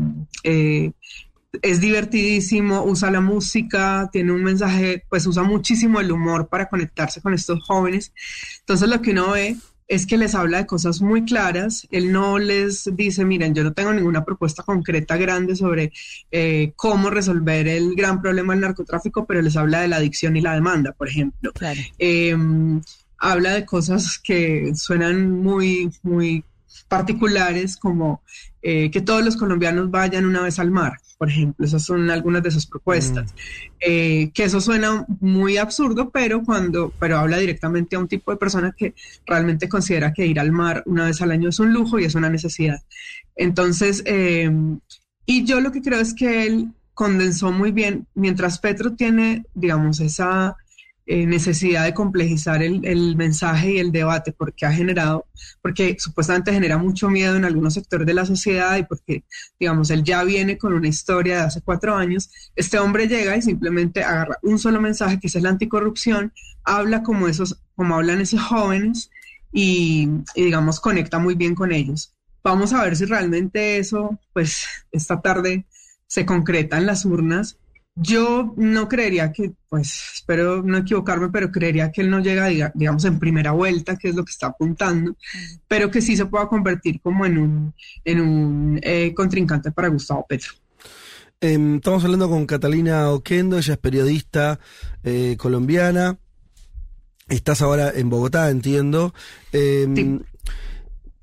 es 1.62 1.80
divertidísimo, 1.80 2.84
usa 2.84 3.10
la 3.10 3.20
música, 3.20 4.08
tiene 4.12 4.32
un 4.32 4.44
mensaje, 4.44 5.04
pues 5.08 5.26
usa 5.26 5.42
muchísimo 5.42 6.00
el 6.00 6.12
humor 6.12 6.48
para 6.48 6.68
conectarse 6.68 7.20
con 7.20 7.34
estos 7.34 7.62
jóvenes. 7.64 8.12
Entonces 8.60 8.88
lo 8.88 9.02
que 9.02 9.10
uno 9.10 9.32
ve 9.32 9.56
es 9.90 10.06
que 10.06 10.16
les 10.16 10.36
habla 10.36 10.58
de 10.58 10.66
cosas 10.66 11.02
muy 11.02 11.24
claras, 11.24 11.88
él 11.90 12.12
no 12.12 12.38
les 12.38 12.88
dice, 12.94 13.24
miren, 13.24 13.56
yo 13.56 13.64
no 13.64 13.72
tengo 13.72 13.92
ninguna 13.92 14.24
propuesta 14.24 14.62
concreta 14.62 15.16
grande 15.16 15.56
sobre 15.56 15.92
eh, 16.30 16.72
cómo 16.76 17.10
resolver 17.10 17.66
el 17.66 17.96
gran 17.96 18.22
problema 18.22 18.52
del 18.52 18.60
narcotráfico, 18.60 19.26
pero 19.26 19.42
les 19.42 19.56
habla 19.56 19.80
de 19.80 19.88
la 19.88 19.96
adicción 19.96 20.36
y 20.36 20.42
la 20.42 20.54
demanda, 20.54 20.92
por 20.92 21.08
ejemplo. 21.08 21.52
Em, 21.98 22.80
habla 23.18 23.54
de 23.54 23.66
cosas 23.66 24.20
que 24.22 24.70
suenan 24.76 25.28
muy, 25.28 25.90
muy 26.04 26.44
particulares 26.88 27.76
como 27.76 28.22
eh, 28.62 28.90
que 28.90 29.00
todos 29.00 29.24
los 29.24 29.36
colombianos 29.36 29.90
vayan 29.90 30.26
una 30.26 30.42
vez 30.42 30.58
al 30.58 30.70
mar, 30.70 30.94
por 31.16 31.30
ejemplo. 31.30 31.64
Esas 31.64 31.84
son 31.84 32.10
algunas 32.10 32.42
de 32.42 32.50
sus 32.50 32.66
propuestas. 32.66 33.32
Mm. 33.32 33.36
Eh, 33.80 34.30
que 34.34 34.44
eso 34.44 34.60
suena 34.60 35.06
muy 35.20 35.56
absurdo, 35.56 36.10
pero 36.10 36.42
cuando, 36.42 36.92
pero 36.98 37.18
habla 37.18 37.38
directamente 37.38 37.96
a 37.96 38.00
un 38.00 38.08
tipo 38.08 38.30
de 38.30 38.36
persona 38.36 38.74
que 38.76 38.94
realmente 39.26 39.68
considera 39.68 40.12
que 40.12 40.26
ir 40.26 40.38
al 40.38 40.52
mar 40.52 40.82
una 40.86 41.06
vez 41.06 41.22
al 41.22 41.30
año 41.30 41.48
es 41.48 41.58
un 41.58 41.72
lujo 41.72 41.98
y 41.98 42.04
es 42.04 42.14
una 42.14 42.28
necesidad. 42.28 42.82
Entonces, 43.36 44.02
em, 44.04 44.80
y 45.24 45.44
yo 45.44 45.60
lo 45.60 45.72
que 45.72 45.80
creo 45.80 46.00
es 46.00 46.12
que 46.12 46.46
él 46.46 46.72
condensó 46.92 47.52
muy 47.52 47.72
bien, 47.72 48.06
mientras 48.14 48.58
Petro 48.58 48.94
tiene, 48.94 49.44
digamos, 49.54 50.00
esa 50.00 50.56
eh, 51.12 51.26
necesidad 51.26 51.86
de 51.86 51.92
complejizar 51.92 52.62
el, 52.62 53.16
mensaje 53.16 53.72
y 53.72 53.78
el 53.80 53.90
debate 53.90 54.30
porque 54.30 54.64
ha 54.64 54.72
generado, 54.72 55.26
porque 55.60 55.96
supuestamente 55.98 56.52
genera 56.52 56.78
mucho 56.78 57.10
miedo 57.10 57.34
en 57.34 57.44
algunos 57.44 57.74
sectores 57.74 58.06
de 58.06 58.14
la 58.14 58.24
sociedad 58.24 58.76
y 58.76 58.84
porque, 58.84 59.24
digamos, 59.58 59.90
él 59.90 60.04
ya 60.04 60.22
viene 60.22 60.56
con 60.56 60.72
una 60.72 60.86
historia 60.86 61.38
de 61.38 61.42
hace 61.42 61.62
cuatro 61.62 61.96
años, 61.96 62.30
este 62.54 62.78
hombre 62.78 63.08
llega 63.08 63.36
y 63.36 63.42
simplemente 63.42 64.04
agarra 64.04 64.38
un 64.42 64.60
solo 64.60 64.80
mensaje 64.80 65.18
que 65.18 65.26
es 65.26 65.34
la 65.34 65.48
anticorrupción, 65.48 66.32
habla 66.62 67.02
como 67.02 67.26
esos, 67.26 67.60
como 67.74 67.96
hablan 67.96 68.20
esos 68.20 68.42
jóvenes 68.42 69.10
y, 69.52 70.08
y 70.36 70.44
digamos, 70.44 70.78
conecta 70.78 71.18
muy 71.18 71.34
bien 71.34 71.56
con 71.56 71.72
ellos. 71.72 72.14
Vamos 72.44 72.72
a 72.72 72.84
ver 72.84 72.94
si 72.94 73.04
realmente 73.04 73.78
eso, 73.78 74.16
pues, 74.32 74.64
esta 74.92 75.20
tarde 75.20 75.66
se 76.06 76.24
concreta 76.24 76.78
en 76.78 76.86
las 76.86 77.04
urnas 77.04 77.58
Yo 77.96 78.54
no 78.56 78.88
creería 78.88 79.32
que, 79.32 79.52
pues 79.68 80.12
espero 80.14 80.62
no 80.62 80.78
equivocarme, 80.78 81.28
pero 81.28 81.50
creería 81.50 81.90
que 81.90 82.02
él 82.02 82.10
no 82.10 82.20
llega, 82.20 82.48
digamos, 82.74 83.04
en 83.04 83.18
primera 83.18 83.52
vuelta, 83.52 83.96
que 83.96 84.08
es 84.08 84.14
lo 84.14 84.24
que 84.24 84.30
está 84.30 84.48
apuntando, 84.48 85.16
pero 85.68 85.90
que 85.90 86.00
sí 86.00 86.16
se 86.16 86.26
pueda 86.26 86.48
convertir 86.48 87.00
como 87.00 87.26
en 87.26 87.38
un, 87.38 87.74
en 88.04 88.20
un 88.20 88.80
eh, 88.82 89.12
contrincante 89.12 89.72
para 89.72 89.88
Gustavo 89.88 90.24
Petro. 90.28 90.52
Em, 91.42 91.76
estamos 91.76 92.04
hablando 92.04 92.28
con 92.28 92.46
Catalina 92.46 93.10
Oquendo, 93.10 93.58
ella 93.58 93.74
es 93.74 93.78
periodista 93.78 94.60
eh, 95.02 95.36
colombiana. 95.38 96.18
Estás 97.28 97.62
ahora 97.62 97.92
en 97.94 98.10
Bogotá, 98.10 98.50
entiendo. 98.50 99.14
Em, 99.52 100.20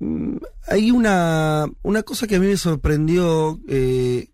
mm, 0.00 0.36
hay 0.66 0.90
una, 0.90 1.66
una 1.82 2.02
cosa 2.02 2.26
que 2.26 2.36
a 2.36 2.40
mí 2.40 2.46
me 2.46 2.56
sorprendió 2.56 3.60
eh, 3.68 4.28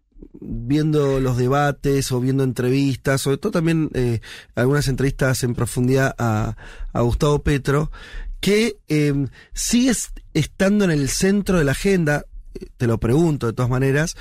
viendo 0.46 1.20
los 1.20 1.36
debates 1.36 2.12
o 2.12 2.20
viendo 2.20 2.44
entrevistas, 2.44 3.22
sobre 3.22 3.38
todo 3.38 3.52
también 3.52 3.90
eh, 3.94 4.20
algunas 4.54 4.88
entrevistas 4.88 5.42
en 5.42 5.54
profundidad 5.54 6.14
a, 6.18 6.56
Gustavo 6.92 7.42
Petro, 7.42 7.90
que 8.40 8.76
eh, 8.88 9.26
sigue 9.52 9.92
estando 10.34 10.84
en 10.84 10.90
el 10.90 11.08
centro 11.08 11.58
de 11.58 11.64
la 11.64 11.72
agenda, 11.72 12.24
eh, 12.54 12.66
te 12.76 12.86
lo 12.86 12.98
pregunto 12.98 13.46
de 13.46 13.54
todas 13.54 13.70
maneras, 13.70 14.16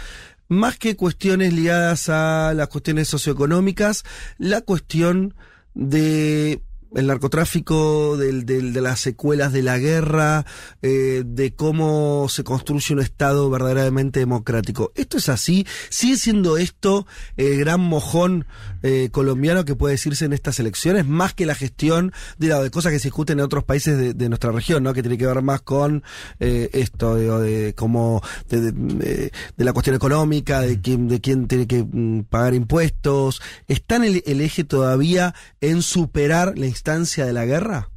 más 0.48 0.78
que 0.78 0.96
cuestiones 0.96 1.54
ligadas 1.54 2.10
a 2.10 2.54
las 2.56 2.70
cuestiones 2.70 3.08
socioeconómicas, 3.10 4.04
la 4.38 4.62
cuestión 4.62 5.36
de 5.74 6.62
el 6.96 7.08
narcotráfico, 7.08 8.18
del, 8.18 8.46
de 8.46 8.82
las 8.82 9.00
secuelas 9.00 9.52
de 9.52 9.64
la 9.64 9.78
guerra, 9.78 10.46
eh, 10.82 11.24
de 11.26 11.54
cómo 11.54 12.28
se 12.30 12.44
construye 12.44 12.94
un 12.94 13.02
Estado 13.02 13.50
verdaderamente 13.50 14.20
democrático. 14.20 14.92
¿Esto 14.96 15.18
es 15.18 15.30
así? 15.30 15.66
¿Sigue 15.90 16.18
siendo 16.18 16.58
esto 16.58 17.08
el 17.38 17.58
gran 17.58 17.82
mojón 17.82 18.46
eh, 18.84 19.10
colombiano 19.12 19.66
que 19.66 19.76
puede 19.76 19.94
decirse 19.94 20.26
en 20.26 20.34
estas 20.34 20.60
elecciones, 20.60 21.08
más 21.08 21.34
que 21.34 21.46
la 21.46 21.56
gestión 21.56 22.14
de, 22.38 22.54
de 22.54 22.72
cosas 22.72 22.92
que 22.92 23.00
se 23.00 23.08
discuten 23.08 23.40
en 23.40 23.46
otros 23.46 23.64
países 23.64 24.18
de, 24.18 24.30
nuestra 24.30 24.52
región, 24.52 24.84
¿no? 24.84 24.94
que 24.94 25.02
tiene 25.02 25.18
que 25.18 25.26
ver 25.26 25.42
más 25.42 25.62
con 25.62 26.04
eh, 26.40 26.70
esto, 26.74 27.16
de 27.16 27.74
como 27.76 28.22
de, 28.50 29.32
la 29.58 29.74
cuestión 29.74 29.96
económica, 29.96 30.62
de 30.62 30.82
quién, 30.82 31.08
de 31.08 31.22
quién 31.22 31.48
tiene 31.48 31.68
que 31.68 31.84
mm, 31.84 32.24
pagar 32.24 32.54
impuestos? 32.54 33.42
¿Está 33.68 33.96
en 33.98 34.04
el, 34.04 34.24
el 34.26 34.42
eje 34.42 34.64
todavía 34.64 35.34
en 35.62 35.82
superar 35.82 36.58
la 36.58 36.68
de 36.84 37.34
la 37.34 37.46
guerra? 37.46 37.90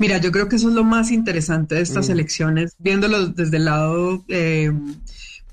Mira, 0.00 0.18
yo 0.18 0.30
creo 0.30 0.48
que 0.48 0.56
eso 0.56 0.68
es 0.68 0.74
lo 0.74 0.84
más 0.84 1.10
interesante 1.10 1.74
de 1.74 1.82
estas 1.82 2.08
mm. 2.08 2.12
elecciones, 2.12 2.76
viéndolo 2.78 3.28
desde 3.28 3.56
el 3.56 3.64
lado, 3.64 4.24
eh, 4.28 4.72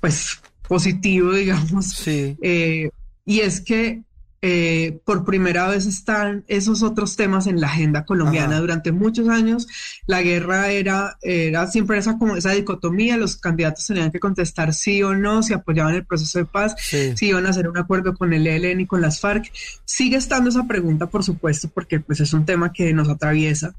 pues, 0.00 0.40
positivo, 0.68 1.32
digamos. 1.34 1.86
Sí. 1.90 2.36
Eh, 2.42 2.90
y 3.24 3.40
es 3.40 3.60
que 3.60 4.02
eh, 4.42 5.00
por 5.04 5.24
primera 5.24 5.66
vez 5.68 5.86
están 5.86 6.44
esos 6.46 6.82
otros 6.82 7.16
temas 7.16 7.46
en 7.46 7.60
la 7.60 7.68
agenda 7.68 8.04
colombiana. 8.04 8.60
Durante 8.60 8.92
muchos 8.92 9.28
años 9.28 9.66
la 10.06 10.22
guerra 10.22 10.70
era, 10.70 11.16
era 11.22 11.66
siempre 11.66 11.98
esa, 11.98 12.18
como 12.18 12.36
esa 12.36 12.52
dicotomía, 12.52 13.16
los 13.16 13.36
candidatos 13.36 13.86
tenían 13.86 14.12
que 14.12 14.20
contestar 14.20 14.74
sí 14.74 15.02
o 15.02 15.14
no, 15.14 15.42
si 15.42 15.54
apoyaban 15.54 15.94
el 15.94 16.04
proceso 16.04 16.38
de 16.38 16.44
paz, 16.44 16.74
si 16.78 17.26
iban 17.26 17.46
a 17.46 17.50
hacer 17.50 17.68
un 17.68 17.78
acuerdo 17.78 18.14
con 18.14 18.32
el 18.32 18.46
ELN 18.46 18.80
y 18.80 18.86
con 18.86 19.00
las 19.00 19.20
FARC. 19.20 19.50
Sigue 19.84 20.16
estando 20.16 20.50
esa 20.50 20.66
pregunta, 20.66 21.06
por 21.06 21.24
supuesto, 21.24 21.70
porque 21.72 22.00
pues 22.00 22.20
es 22.20 22.32
un 22.32 22.44
tema 22.44 22.72
que 22.72 22.92
nos 22.92 23.08
atraviesa. 23.08 23.74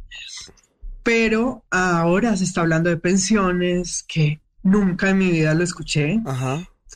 Pero 1.03 1.63
ahora 1.69 2.35
se 2.35 2.43
está 2.43 2.61
hablando 2.61 2.89
de 2.89 2.97
pensiones, 2.97 4.03
que 4.07 4.41
nunca 4.63 5.09
en 5.09 5.19
mi 5.19 5.31
vida 5.31 5.53
lo 5.53 5.63
escuché. 5.63 6.19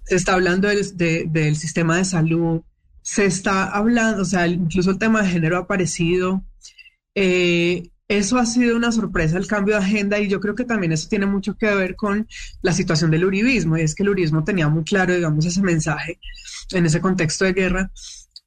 Se 0.06 0.16
está 0.16 0.34
hablando 0.34 0.68
del 0.68 1.56
sistema 1.56 1.98
de 1.98 2.06
salud, 2.06 2.62
se 3.02 3.26
está 3.26 3.66
hablando, 3.66 4.22
o 4.22 4.26
sea, 4.26 4.48
incluso 4.48 4.92
el 4.92 5.00
tema 5.00 5.22
de 5.22 5.30
género 5.30 5.58
ha 5.58 5.62
aparecido. 5.62 6.44
Eh, 7.16 7.90
eso 8.08 8.38
ha 8.38 8.46
sido 8.46 8.76
una 8.76 8.92
sorpresa, 8.92 9.38
el 9.38 9.48
cambio 9.48 9.76
de 9.76 9.82
agenda, 9.82 10.20
y 10.20 10.28
yo 10.28 10.40
creo 10.42 10.54
que 10.54 10.66
también 10.66 10.92
eso 10.92 11.08
tiene 11.08 11.26
mucho 11.26 11.56
que 11.56 11.74
ver 11.74 11.96
con 11.96 12.28
la 12.62 12.74
situación 12.74 13.10
del 13.10 13.26
uribismo, 13.26 13.78
y 13.78 13.82
es 13.82 13.96
que 13.96 14.04
el 14.04 14.10
uribismo 14.10 14.44
tenía 14.44 14.68
muy 14.68 14.84
claro, 14.84 15.16
digamos, 15.16 15.46
ese 15.46 15.62
mensaje 15.62 16.20
en 16.74 16.86
ese 16.86 17.00
contexto 17.00 17.46
de 17.46 17.54
guerra, 17.54 17.92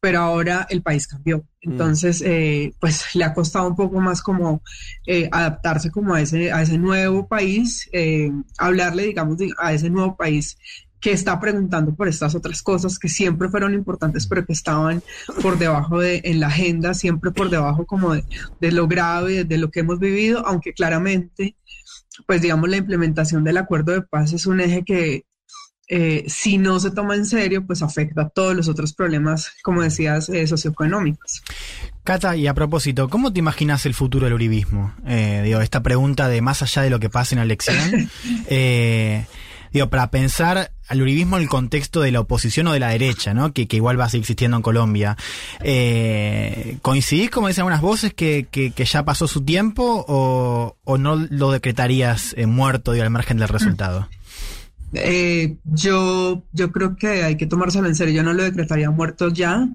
pero 0.01 0.21
ahora 0.21 0.67
el 0.69 0.83
país 0.83 1.07
cambió. 1.07 1.39
Mm. 1.63 1.73
Entonces, 1.73 2.23
eh, 2.27 2.75
pues 2.79 3.15
le 3.15 3.25
ha 3.25 3.33
costado 3.33 3.67
un 3.67 3.75
poco 3.75 4.01
más 4.01 4.21
como 4.21 4.63
eh, 5.07 5.31
adaptarse 5.33 5.91
como 5.91 6.15
a 6.15 6.21
ese, 6.21 6.53
a 6.53 6.61
ese 6.61 6.77
nuevo 6.77 7.27
país, 7.27 7.89
hablarle, 8.59 9.05
digamos, 9.05 9.39
a 9.59 9.73
ese 9.73 9.89
nuevo 9.89 10.15
país 10.15 10.59
que 11.05 11.13
está 11.13 11.39
preguntando 11.39 11.95
por 11.95 12.09
estas 12.09 12.35
otras 12.35 12.63
cosas 12.63 12.99
que 12.99 13.11
siempre 13.11 13.51
fueron 13.51 13.75
importantes, 13.75 14.27
pero 14.27 14.47
que 14.47 14.55
estaban 14.55 15.03
por 15.43 15.59
debajo 15.59 16.01
de, 16.01 16.23
en 16.25 16.41
la 16.41 16.47
agenda, 16.47 16.95
siempre 16.95 17.31
por 17.31 17.51
debajo 17.51 17.85
como 17.85 18.15
de, 18.15 18.73
lo 18.73 18.89
grave, 18.89 19.45
de 19.45 19.59
lo 19.59 19.71
que 19.71 19.81
hemos 19.81 19.99
vivido, 19.99 20.43
aunque 20.47 20.73
claramente, 20.73 21.57
pues 22.27 22.41
digamos, 22.41 22.71
la 22.71 22.79
implementación 22.79 23.45
del 23.45 23.59
acuerdo 23.59 23.93
de 23.93 24.01
paz 24.01 24.33
es 24.33 24.47
un 24.47 24.63
eje 24.63 24.83
que 24.83 25.27
eh, 25.89 26.25
si 26.27 26.57
no 26.57 26.81
se 26.81 26.91
toma 26.91 27.17
en 27.17 27.27
serio, 27.27 27.67
pues 27.67 27.83
afecta 27.83 28.23
a 28.23 28.29
todos 28.31 28.57
los 28.57 28.69
otros 28.69 28.95
problemas, 28.95 29.53
como 29.63 29.83
decías, 29.83 30.31
eh, 30.31 30.47
socioeconómicos. 30.47 31.43
Cata, 32.03 32.35
y 32.35 32.47
a 32.47 32.55
propósito, 32.55 33.11
¿cómo 33.11 33.31
te 33.31 33.41
imaginas 33.41 33.85
el 33.85 33.93
futuro 33.93 34.25
del 34.25 34.33
uribismo? 34.33 34.95
Eh, 35.07 35.43
digo, 35.45 35.61
esta 35.61 35.83
pregunta 35.83 36.31
de 36.31 36.41
más 36.41 36.63
allá 36.63 36.81
de 36.81 36.89
lo 36.89 36.99
que 36.99 37.11
pase 37.11 37.35
en 37.35 37.41
la 37.41 37.45
elección. 37.45 38.09
eh, 38.49 39.27
digo, 39.71 39.91
para 39.91 40.11
pensar 40.11 40.74
al 40.89 41.03
uribismo 41.03 41.37
en 41.37 41.43
el 41.43 41.49
contexto 41.49 42.01
de 42.01 42.13
la 42.13 42.21
oposición 42.21 42.67
o 42.67 42.73
de 42.73 42.81
la 42.81 42.89
derecha, 42.89 43.35
¿no? 43.35 43.53
Que, 43.53 43.67
igual 43.71 43.99
va 43.99 44.05
a 44.05 44.09
seguir 44.09 44.23
existiendo 44.23 44.57
en 44.57 44.63
Colombia. 44.63 45.17
Eh, 45.63 46.79
¿Coincidís, 46.83 47.31
como 47.31 47.49
dicen 47.49 47.63
algunas 47.63 47.81
voces, 47.81 48.15
que, 48.15 48.47
ya 48.77 49.05
pasó 49.05 49.27
su 49.27 49.43
tiempo 49.45 50.05
o, 50.07 50.99
no 50.99 51.17
lo 51.17 51.51
decretarías 51.51 52.35
eh, 52.37 52.47
muerto, 52.47 52.93
digo, 52.93 53.05
al 53.05 53.11
margen 53.11 53.39
del 53.39 53.49
resultado? 53.49 54.09
Eh, 54.93 55.57
yo, 55.65 56.45
yo 56.53 56.71
creo 56.71 56.97
que 56.97 57.25
hay 57.25 57.37
que 57.37 57.47
tomárselo 57.47 57.89
en 57.89 57.95
serio. 57.95 58.15
Yo 58.15 58.23
no 58.23 58.33
lo 58.33 58.45
decretaría 58.45 58.91
muerto 58.91 59.29
ya. 59.29 59.69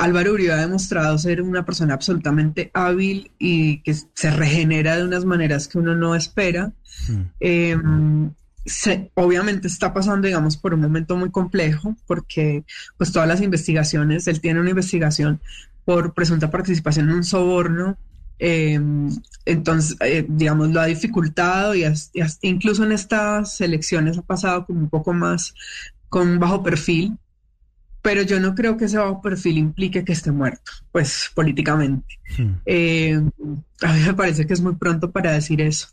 Álvaro 0.00 0.32
Uribe 0.32 0.52
ha 0.52 0.56
demostrado 0.56 1.18
ser 1.18 1.42
una 1.42 1.66
persona 1.66 1.92
absolutamente 1.92 2.70
hábil 2.72 3.30
y 3.38 3.82
que 3.82 3.94
se 3.94 4.30
regenera 4.30 4.96
de 4.96 5.04
unas 5.04 5.26
maneras 5.26 5.68
que 5.68 5.78
uno 5.78 5.94
no 5.94 6.14
espera. 6.14 6.72
Hmm. 7.06 7.22
Em, 7.38 8.30
obviamente 9.12 9.68
está 9.68 9.92
pasando, 9.92 10.26
digamos, 10.26 10.56
por 10.56 10.72
un 10.72 10.80
momento 10.80 11.16
muy 11.16 11.30
complejo, 11.30 11.94
porque 12.06 12.64
pues 12.96 13.12
todas 13.12 13.28
las 13.28 13.42
investigaciones, 13.42 14.26
él 14.26 14.40
tiene 14.40 14.60
una 14.60 14.70
investigación 14.70 15.38
por 15.84 16.14
presunta 16.14 16.50
participación 16.50 17.10
en 17.10 17.16
un 17.16 17.24
soborno, 17.24 17.98
em, 18.38 19.10
entonces, 19.44 19.98
eh, 20.00 20.24
digamos, 20.26 20.70
lo 20.70 20.80
ha 20.80 20.86
dificultado 20.86 21.74
y, 21.74 21.84
incluso 22.40 22.84
en 22.84 22.92
estas 22.92 23.60
elecciones 23.60 24.16
ha 24.16 24.22
pasado 24.22 24.64
como 24.64 24.80
un 24.80 24.88
poco 24.88 25.12
más 25.12 25.52
con 26.08 26.38
bajo 26.38 26.62
perfil 26.62 27.18
pero 28.02 28.22
yo 28.22 28.40
no 28.40 28.54
creo 28.54 28.76
que 28.76 28.86
ese 28.86 28.98
bajo 28.98 29.20
perfil 29.20 29.58
implique 29.58 30.04
que 30.04 30.12
esté 30.12 30.32
muerto, 30.32 30.72
pues 30.90 31.30
políticamente. 31.34 32.18
Hmm. 32.36 32.52
Eh, 32.64 33.20
a 33.82 33.92
mí 33.92 34.00
me 34.06 34.14
parece 34.14 34.46
que 34.46 34.54
es 34.54 34.60
muy 34.60 34.74
pronto 34.76 35.10
para 35.10 35.32
decir 35.32 35.60
eso. 35.60 35.88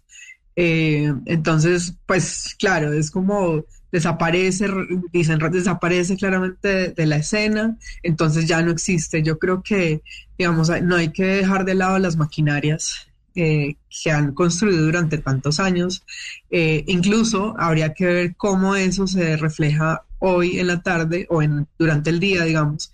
Eh, 0.56 1.14
entonces, 1.26 1.96
pues 2.06 2.56
claro, 2.58 2.94
es 2.94 3.12
como 3.12 3.66
desaparece, 3.92 4.68
dicen, 5.12 5.40
desaparece 5.52 6.18
claramente 6.18 6.94
de, 6.94 7.06
la 7.06 7.18
escena, 7.18 7.78
entonces 8.04 8.48
ya 8.48 8.62
no 8.62 8.72
existe. 8.72 9.22
Yo 9.22 9.38
creo 9.38 9.62
que, 9.62 10.02
digamos, 10.38 10.72
no 10.82 10.96
hay 10.96 11.12
que 11.12 11.26
dejar 11.26 11.66
de 11.66 11.76
lado 11.76 12.00
las 12.00 12.16
maquinarias 12.16 13.08
eh, 13.36 13.76
que 14.04 14.12
han 14.12 14.34
construido 14.34 14.86
durante 14.86 15.18
tantos 15.18 15.60
años. 15.60 16.04
incluso 16.50 17.54
habría 17.58 17.94
que 17.94 18.06
ver 18.06 18.36
cómo 18.36 18.76
eso 18.76 19.08
se 19.08 19.38
refleja 19.38 20.07
hoy 20.20 20.60
en 20.60 20.68
la 20.68 20.82
tarde 20.82 21.28
o 21.30 21.42
en, 21.42 21.68
durante 21.78 22.10
el 22.10 22.20
día, 22.20 22.44
digamos, 22.44 22.92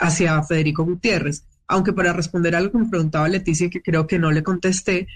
hacia 0.00 0.42
Federico 0.42 0.84
Gutiérrez. 0.84 1.44
Aunque 1.68 1.92
para 1.92 2.12
responder 2.12 2.54
a 2.54 2.60
lo 2.60 2.70
que 2.70 2.78
me 2.78 2.88
preguntaba 2.88 3.28
Leticia, 3.28 3.68
que 3.68 3.82
creo 3.82 4.06
que 4.06 4.18
no 4.18 4.30
le 4.30 4.42
contesté, 4.42 5.08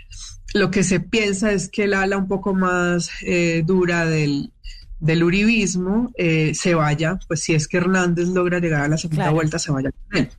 lo 0.52 0.70
que 0.70 0.82
se 0.82 0.98
piensa 0.98 1.52
es 1.52 1.68
que 1.68 1.84
el 1.84 1.94
ala 1.94 2.16
un 2.16 2.26
poco 2.26 2.54
más 2.54 3.10
eh, 3.22 3.62
dura 3.64 4.04
del, 4.04 4.52
del 4.98 5.22
uribismo 5.22 6.10
eh, 6.16 6.52
se 6.54 6.74
vaya, 6.74 7.18
pues 7.28 7.40
si 7.42 7.54
es 7.54 7.68
que 7.68 7.78
Hernández 7.78 8.28
logra 8.28 8.58
llegar 8.58 8.82
a 8.82 8.88
la 8.88 8.98
segunda 8.98 9.30
vuelta, 9.30 9.58
se 9.58 9.70
vaya 9.70 9.90
con 9.92 10.18
él. 10.18 10.30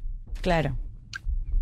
Claro. 0.42 0.76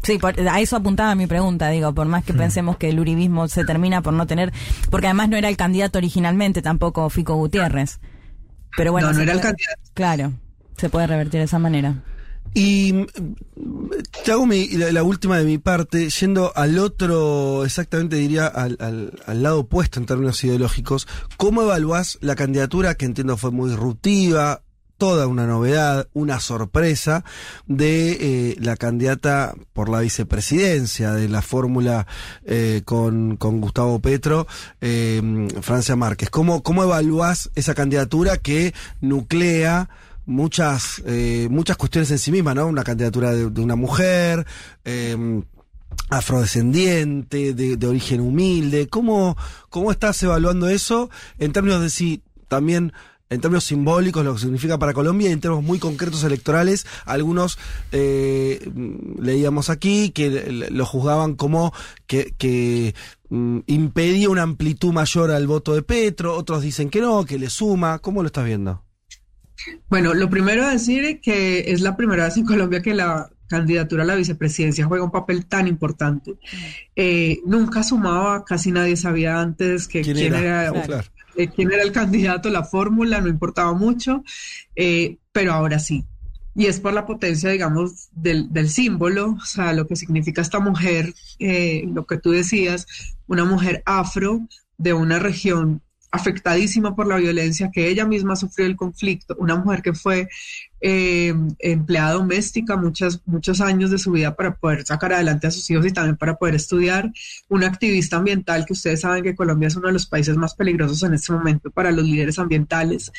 Sí, 0.04 0.18
a 0.50 0.62
eso 0.62 0.78
apuntaba 0.78 1.14
mi 1.16 1.28
pregunta, 1.28 1.70
digo, 1.70 1.94
por 1.94 2.08
más 2.08 2.24
que 2.24 2.34
pensemos 2.34 2.78
que 2.78 2.90
el 2.90 3.00
uribismo 3.00 3.48
se 3.50 3.66
termina 3.66 4.02
por 4.02 4.14
no 4.14 4.26
tener, 4.28 4.54
porque 4.90 5.08
además 5.08 5.30
no 5.30 5.36
era 5.36 5.50
el 5.50 5.58
candidato 5.58 5.98
originalmente 5.98 6.62
tampoco 6.62 7.10
Fico 7.10 7.36
Gutiérrez. 7.36 8.00
Pero 8.78 8.92
bueno, 8.92 9.08
no, 9.08 9.14
no 9.14 9.22
era 9.22 9.34
el 9.34 9.42
candidato. 9.42 9.82
Claro, 9.94 10.34
se 10.78 10.90
puede 10.90 11.08
revertir 11.08 11.40
de 11.40 11.46
esa 11.46 11.60
manera. 11.60 12.04
Y 12.54 12.94
mm, 12.94 13.90
te 14.24 14.32
hago 14.32 14.48
la, 14.48 15.04
última 15.04 15.38
de 15.38 15.46
mi 15.46 15.58
parte, 15.58 16.10
yendo 16.10 16.52
al 16.56 16.80
otro, 16.80 17.66
exactamente 17.66 18.16
diría 18.16 18.48
al, 18.48 18.78
al, 19.26 19.44
lado 19.44 19.62
opuesto 19.62 20.00
en 20.00 20.06
términos 20.06 20.44
ideológicos, 20.44 21.08
¿cómo 21.38 21.62
evaluás 21.62 22.18
la 22.22 22.36
candidatura 22.36 22.96
que 22.96 23.06
entiendo 23.06 23.38
fue 23.38 23.52
muy 23.52 23.70
disruptiva, 23.70 24.64
toda 25.00 25.28
una 25.28 25.48
novedad, 25.48 26.08
una 26.14 26.40
sorpresa 26.40 27.24
de 27.66 28.12
eh, 28.52 28.56
la 28.60 28.76
candidata 28.76 29.56
por 29.74 29.90
la 29.90 30.02
vicepresidencia 30.02 31.14
de 31.14 31.30
la 31.30 31.42
fórmula 31.42 32.06
eh, 32.46 32.84
con, 32.86 33.38
con, 33.38 33.62
Gustavo 33.62 34.00
Petro, 34.00 34.46
eh, 34.82 35.48
Francia 35.62 35.96
Márquez. 35.96 36.30
¿Cómo, 36.30 36.62
¿Cómo 36.62 36.84
evaluás 36.84 37.50
esa 37.56 37.74
candidatura 37.74 38.38
que 38.38 38.76
nuclea 39.00 39.90
muchas, 40.26 41.02
muchas 41.50 41.76
cuestiones 41.78 42.12
en 42.12 42.20
sí 42.20 42.32
misma, 42.32 42.54
¿no? 42.54 42.68
Una 42.68 42.84
candidatura 42.84 43.34
de, 43.34 43.46
una 43.46 43.76
mujer, 43.76 44.46
afrodescendiente, 46.10 47.56
de, 47.56 47.78
de, 47.78 47.88
origen 47.88 48.20
humilde. 48.20 48.88
¿Cómo, 48.90 49.36
¿Cómo 49.70 49.92
estás 49.92 50.22
evaluando 50.22 50.70
eso 50.70 51.10
en 51.40 51.52
términos 51.52 51.82
de 51.82 51.90
si 51.90 52.22
también 52.48 52.94
en 53.30 53.42
términos 53.42 53.64
simbólicos 53.64 54.26
lo 54.26 54.34
que 54.34 54.42
significa 54.42 54.80
para 54.80 54.94
Colombia 54.94 55.30
y 55.30 55.34
en 55.34 55.40
términos 55.40 55.64
muy 55.64 55.80
concretos 55.80 56.24
electorales, 56.24 56.88
algunos 57.06 57.60
eh, 57.92 58.70
leíamos 59.20 59.70
aquí 59.70 60.10
que 60.10 60.70
lo 60.72 60.86
juzgaban 60.86 61.36
como 61.36 61.74
que, 62.08 62.34
que 62.38 62.96
mm, 63.30 63.60
impedía 63.68 64.30
una 64.30 64.42
amplitud 64.42 64.94
mayor 64.94 65.32
al 65.32 65.48
voto 65.48 65.74
de 65.74 65.84
Petro, 65.84 66.36
otros 66.36 66.62
dicen 66.62 66.90
que 66.90 67.02
no, 67.02 67.26
que 67.26 67.38
le 67.38 67.50
suma. 67.50 68.00
¿Cómo 68.00 68.24
lo 68.24 68.28
estás 68.28 68.46
viendo? 68.46 68.84
Bueno, 69.90 70.14
lo 70.14 70.30
primero 70.30 70.66
a 70.66 70.72
decir 70.72 71.04
es 71.04 71.20
que 71.22 71.72
es 71.72 71.82
la 71.82 71.98
primera 71.98 72.26
vez 72.26 72.38
en 72.38 72.46
Colombia 72.46 72.82
que 72.82 72.94
la 72.94 73.30
candidatura 73.48 74.04
a 74.04 74.06
la 74.06 74.16
vicepresidencia 74.16 74.86
juega 74.86 75.04
un 75.04 75.12
papel 75.12 75.46
tan 75.48 75.68
importante. 75.68 76.36
Eh, 76.96 77.40
nunca 77.46 77.84
sumaba, 77.84 78.46
casi 78.46 78.72
nadie 78.72 78.96
sabía 78.96 79.42
antes 79.42 79.88
que 79.88 80.02
quién, 80.02 80.34
era, 80.34 80.72
eh, 81.44 81.50
quién 81.54 81.72
era 81.72 81.84
el 81.84 81.92
candidato, 81.92 82.50
la 82.50 82.64
fórmula, 82.64 83.22
no 83.22 83.28
importaba 83.28 83.74
mucho, 83.74 84.24
eh, 84.76 85.18
pero 85.32 85.54
ahora 85.54 85.80
sí. 85.80 86.06
Y 86.56 86.66
es 86.66 86.80
por 86.80 86.94
la 86.94 87.06
potencia, 87.06 87.50
digamos, 87.50 88.10
del, 88.12 88.52
del, 88.52 88.70
símbolo, 88.70 89.38
o 89.42 89.46
sea, 89.46 89.74
lo 89.74 89.88
que 89.88 89.96
significa 89.96 90.42
esta 90.42 90.60
mujer, 90.60 91.14
lo 91.40 92.06
que 92.06 92.18
tú 92.18 92.32
decías, 92.32 92.88
una 93.28 93.46
mujer 93.46 93.82
afro 93.86 94.42
de 94.78 94.94
una 94.94 95.20
región 95.20 95.82
afectadísima 96.12 96.96
por 96.96 97.08
la 97.08 97.18
violencia, 97.18 97.70
que 97.72 97.88
ella 97.88 98.06
misma 98.06 98.36
sufrió 98.36 98.66
el 98.66 98.76
conflicto, 98.76 99.36
una 99.38 99.56
mujer 99.56 99.82
que 99.82 99.94
fue 99.94 100.28
eh, 100.82 101.34
empleada 101.60 102.14
doméstica 102.14 102.78
muchos, 102.78 103.22
muchos 103.26 103.62
años 103.62 103.92
de 103.92 104.00
su 104.00 104.12
vida 104.12 104.36
para 104.36 104.56
poder 104.56 104.86
sacar 104.86 105.14
adelante 105.14 105.48
a 105.48 105.52
sus 105.52 105.70
hijos 105.70 105.86
y 105.86 105.92
también 105.92 106.18
para 106.18 106.36
poder 106.38 106.56
estudiar, 106.56 107.12
una 107.48 107.68
activista 107.68 108.18
ambiental 108.18 108.66
que 108.66 108.74
ustedes 108.74 109.02
saben 109.02 109.24
que 109.24 109.36
Colombia 109.36 109.68
es 109.68 109.76
uno 109.76 109.88
de 109.88 109.94
los 109.94 110.08
países 110.08 110.36
más 110.36 110.56
peligrosos 110.56 111.04
en 111.04 111.14
este 111.14 111.32
momento 111.34 111.70
para 111.70 111.92
los 111.92 112.06
líderes 112.06 112.40
ambientales. 112.40 113.12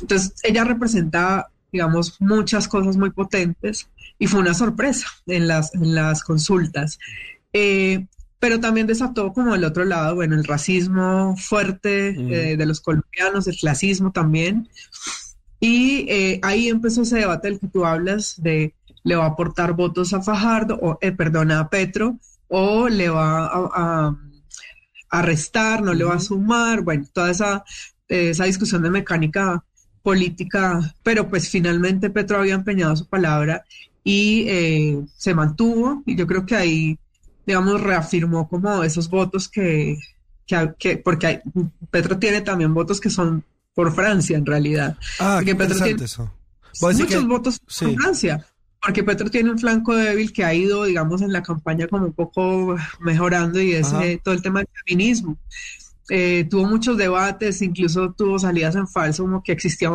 Entonces, 0.00 0.34
ella 0.42 0.64
representa, 0.64 1.48
digamos, 1.72 2.20
muchas 2.20 2.68
cosas 2.68 2.96
muy 2.96 3.10
potentes 3.10 3.88
y 4.18 4.26
fue 4.26 4.40
una 4.40 4.54
sorpresa 4.54 5.06
en 5.26 5.48
las, 5.48 5.74
en 5.74 5.94
las 5.94 6.22
consultas. 6.24 6.98
Eh, 7.52 8.06
pero 8.40 8.60
también 8.60 8.86
desató 8.86 9.32
como 9.32 9.54
el 9.54 9.64
otro 9.64 9.84
lado, 9.84 10.14
bueno, 10.14 10.36
el 10.36 10.44
racismo 10.44 11.36
fuerte 11.36 12.08
eh, 12.10 12.56
de 12.56 12.66
los 12.66 12.80
colombianos, 12.80 13.48
el 13.48 13.56
clasismo 13.56 14.12
también. 14.12 14.68
Y 15.58 16.06
eh, 16.08 16.38
ahí 16.42 16.68
empezó 16.68 17.02
ese 17.02 17.18
debate 17.18 17.48
del 17.48 17.58
que 17.58 17.66
tú 17.66 17.84
hablas 17.84 18.40
de 18.40 18.74
le 19.02 19.16
va 19.16 19.24
a 19.24 19.28
aportar 19.28 19.72
votos 19.72 20.12
a 20.12 20.22
Fajardo, 20.22 20.78
o 20.80 20.98
eh, 21.00 21.12
perdona, 21.12 21.60
a 21.60 21.68
Petro, 21.68 22.18
o 22.48 22.88
le 22.88 23.08
va 23.08 23.46
a, 23.46 24.16
a, 25.10 25.22
restar, 25.22 25.82
no 25.82 25.94
le 25.94 26.04
va 26.04 26.14
a 26.14 26.20
sumar, 26.20 26.82
bueno, 26.82 27.06
toda 27.12 27.30
esa, 27.30 27.64
esa 28.08 28.44
discusión 28.44 28.82
de 28.82 28.90
mecánica 28.90 29.64
política, 30.02 30.94
pero 31.02 31.28
pues 31.28 31.48
finalmente 31.48 32.10
Petro 32.10 32.38
había 32.38 32.54
empeñado 32.54 32.96
su 32.96 33.06
palabra 33.06 33.64
y 34.04 34.46
se 35.16 35.34
mantuvo, 35.34 36.02
y 36.04 36.16
yo 36.16 36.26
creo 36.26 36.44
que 36.44 36.56
ahí 36.56 36.98
digamos, 37.48 37.80
reafirmó 37.80 38.46
como 38.46 38.84
esos 38.84 39.08
votos 39.08 39.48
que, 39.48 39.98
que, 40.78 40.98
porque 40.98 41.40
Petro 41.90 42.18
tiene 42.18 42.42
también 42.42 42.74
votos 42.74 43.00
que 43.00 43.08
son 43.08 43.42
por 43.74 43.94
Francia 43.94 44.36
en 44.36 44.44
realidad. 44.44 44.98
Ah, 45.18 45.36
porque 45.38 45.54
Petro 45.54 45.82
tiene 45.82 46.04
eso. 46.04 46.30
muchos 46.82 47.26
votos 47.26 47.58
por 47.58 47.94
Francia. 47.94 48.46
Porque 48.82 49.02
Petro 49.02 49.30
tiene 49.30 49.50
un 49.50 49.58
flanco 49.58 49.96
débil 49.96 50.30
que 50.30 50.44
ha 50.44 50.52
ido, 50.52 50.84
digamos, 50.84 51.22
en 51.22 51.32
la 51.32 51.42
campaña 51.42 51.88
como 51.88 52.04
un 52.04 52.12
poco 52.12 52.76
mejorando 53.00 53.60
y 53.60 53.72
es 53.72 53.92
eh, 53.94 54.20
todo 54.22 54.34
el 54.34 54.42
tema 54.42 54.60
del 54.60 54.68
feminismo. 54.84 55.38
Eh, 56.10 56.46
tuvo 56.50 56.66
muchos 56.66 56.98
debates, 56.98 57.62
incluso 57.62 58.12
tuvo 58.12 58.38
salidas 58.38 58.76
en 58.76 58.86
falso, 58.86 59.22
como 59.22 59.42
que 59.42 59.52
existía 59.52 59.90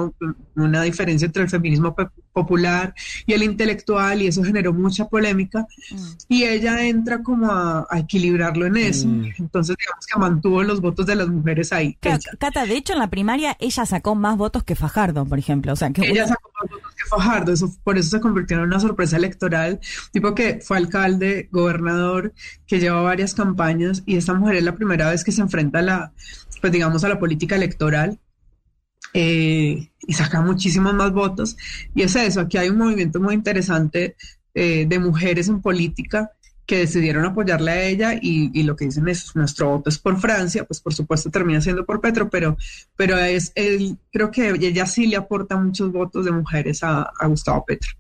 una 0.56 0.82
diferencia 0.82 1.28
entre 1.28 1.44
el 1.44 1.50
feminismo 1.50 1.96
popular 2.34 2.94
y 3.26 3.34
el 3.34 3.44
intelectual, 3.44 4.22
y 4.22 4.28
eso 4.28 4.44
generó 4.44 4.74
mucha 4.74 5.08
polémica. 5.08 5.68
Mm. 5.92 5.98
Y 6.28 6.44
ella 6.44 6.86
entra 6.86 7.24
como 7.24 7.52
a, 7.52 7.88
equilibrarlo 7.96 8.66
en 8.66 8.78
eso. 8.78 9.08
Mm. 9.08 9.34
Entonces, 9.40 9.76
digamos 9.80 10.06
que 10.06 10.20
mantuvo 10.20 10.64
los 10.64 10.82
votos 10.82 11.06
de 11.06 11.16
las 11.16 11.28
mujeres 11.28 11.72
ahí. 11.72 11.98
Cata, 12.40 12.66
de 12.66 12.76
hecho, 12.76 12.94
en 12.94 13.00
la 13.00 13.10
primaria 13.10 13.56
ella 13.60 13.86
sacó 13.86 14.16
más 14.16 14.38
votos 14.38 14.64
que 14.64 14.76
Fajardo, 14.76 15.26
por 15.26 15.40
ejemplo. 15.40 15.74
O 15.74 15.76
sea, 15.76 15.92
que 15.92 16.02
ella 16.10 16.28
sacó 16.28 16.52
más 16.60 16.72
votos 16.72 16.96
que 16.96 17.06
Fajardo, 17.06 17.54
eso, 17.54 17.74
por 17.84 17.98
eso 17.98 18.10
se 18.10 18.20
convirtió 18.20 18.58
en 18.58 18.64
una 18.64 18.80
sorpresa 18.80 19.18
electoral. 19.18 19.80
Tipo 20.12 20.36
que 20.36 20.60
fue 20.62 20.78
alcalde, 20.78 21.48
gobernador, 21.52 22.34
que 22.68 22.80
lleva 22.80 23.02
varias 23.02 23.34
campañas, 23.34 24.04
y 24.06 24.18
esta 24.18 24.34
mujer 24.34 24.56
es 24.56 24.64
la 24.64 24.76
primera 24.76 25.10
vez 25.10 25.24
que 25.24 25.32
se 25.32 25.42
enfrenta 25.42 25.80
a 25.80 25.84
la 25.84 26.14
pues 26.64 26.72
digamos, 26.72 27.04
a 27.04 27.10
la 27.10 27.20
política 27.20 27.58
electoral 27.58 28.20
eh, 29.14 29.90
y 30.08 30.14
saca 30.14 30.42
muchísimos 30.42 30.94
más 30.94 31.12
votos. 31.12 31.56
Y 31.94 32.04
es 32.04 32.16
eso, 32.16 32.42
aquí 32.42 32.58
hay 32.58 32.70
un 32.70 32.78
movimiento 32.78 33.20
muy 33.20 33.36
interesante 33.36 34.16
eh, 34.54 34.86
de 34.88 35.00
mujeres 35.00 35.48
en 35.48 35.62
política 35.62 36.32
que 36.66 36.78
decidieron 36.78 37.26
apoyarle 37.26 37.72
a 37.72 37.84
ella 37.84 38.14
y, 38.20 38.64
lo 38.64 38.76
que 38.76 38.86
dicen 38.86 39.08
es 39.10 39.36
nuestro 39.36 39.70
voto 39.70 39.90
es 39.90 40.00
por 40.00 40.18
Francia, 40.20 40.64
pues 40.64 40.80
por 40.80 40.94
supuesto 40.94 41.30
termina 41.30 41.60
siendo 41.60 41.86
por 41.86 42.00
Petro, 42.00 42.30
pero, 42.30 42.58
pero 42.96 43.18
es 43.18 43.52
el, 43.56 43.98
creo 44.12 44.32
que 44.32 44.50
ella 44.50 44.86
sí 44.86 45.08
le 45.08 45.18
aporta 45.18 45.58
muchos 45.58 45.92
votos 45.92 46.24
de 46.24 46.32
mujeres 46.32 46.84
a, 46.84 47.12
a 47.20 47.28
Gustavo 47.28 47.66
Petro. 47.66 47.92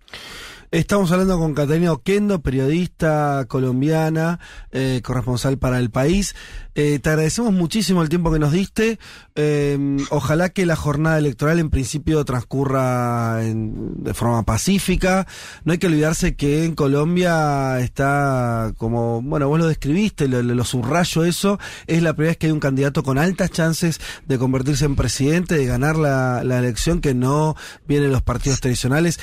Estamos 0.74 1.12
hablando 1.12 1.38
con 1.38 1.54
Catalina 1.54 1.92
Oquendo, 1.92 2.42
periodista 2.42 3.46
colombiana, 3.48 4.40
eh, 4.72 5.02
corresponsal 5.04 5.60
para 5.60 5.78
el 5.78 5.92
país. 5.92 6.36
Eh, 6.76 7.00
te 7.00 7.10
agradecemos 7.10 7.54
muchísimo 7.54 8.02
el 8.02 8.10
tiempo 8.10 8.32
que 8.32 8.40
nos 8.40 8.52
diste. 8.52 9.00
Eh, 9.36 9.98
ojalá 10.10 10.50
que 10.50 10.66
la 10.66 10.76
jornada 10.76 11.18
electoral 11.18 11.60
en 11.60 11.70
principio 11.70 12.24
transcurra 12.26 13.38
de 13.38 14.14
forma 14.14 14.44
pacífica. 14.44 15.28
No 15.66 15.74
hay 15.74 15.78
que 15.78 15.88
olvidarse 15.88 16.36
que 16.36 16.66
en 16.66 16.76
Colombia 16.76 17.80
está 17.80 18.74
como, 18.78 19.22
bueno, 19.22 19.48
vos 19.48 19.60
lo 19.60 19.68
describiste, 19.68 20.28
lo, 20.28 20.64
subrayo 20.64 21.26
eso, 21.26 21.60
es 21.88 22.02
la 22.02 22.14
primera 22.14 22.32
vez 22.32 22.38
que 22.38 22.48
hay 22.48 22.52
un 22.52 22.60
candidato 22.60 23.04
con 23.04 23.18
altas 23.18 23.52
chances 23.52 24.00
de 24.26 24.38
convertirse 24.38 24.86
en 24.86 24.96
presidente, 24.96 25.58
de 25.58 25.66
ganar 25.66 25.98
la, 25.98 26.42
elección 26.42 27.02
que 27.02 27.14
no 27.14 27.56
vienen 27.88 28.12
los 28.12 28.22
partidos 28.22 28.62
tradicionales. 28.62 29.20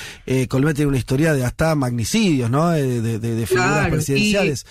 Colombia 0.49 0.75
tiene 0.75 0.89
una 0.89 0.99
historia 0.99 1.33
de 1.33 1.45
hasta 1.45 1.75
magnicidios, 1.75 2.51
¿no? 2.51 2.71
De, 2.71 3.01
de, 3.01 3.47
figuras 3.47 3.89
presidenciales. 3.89 4.67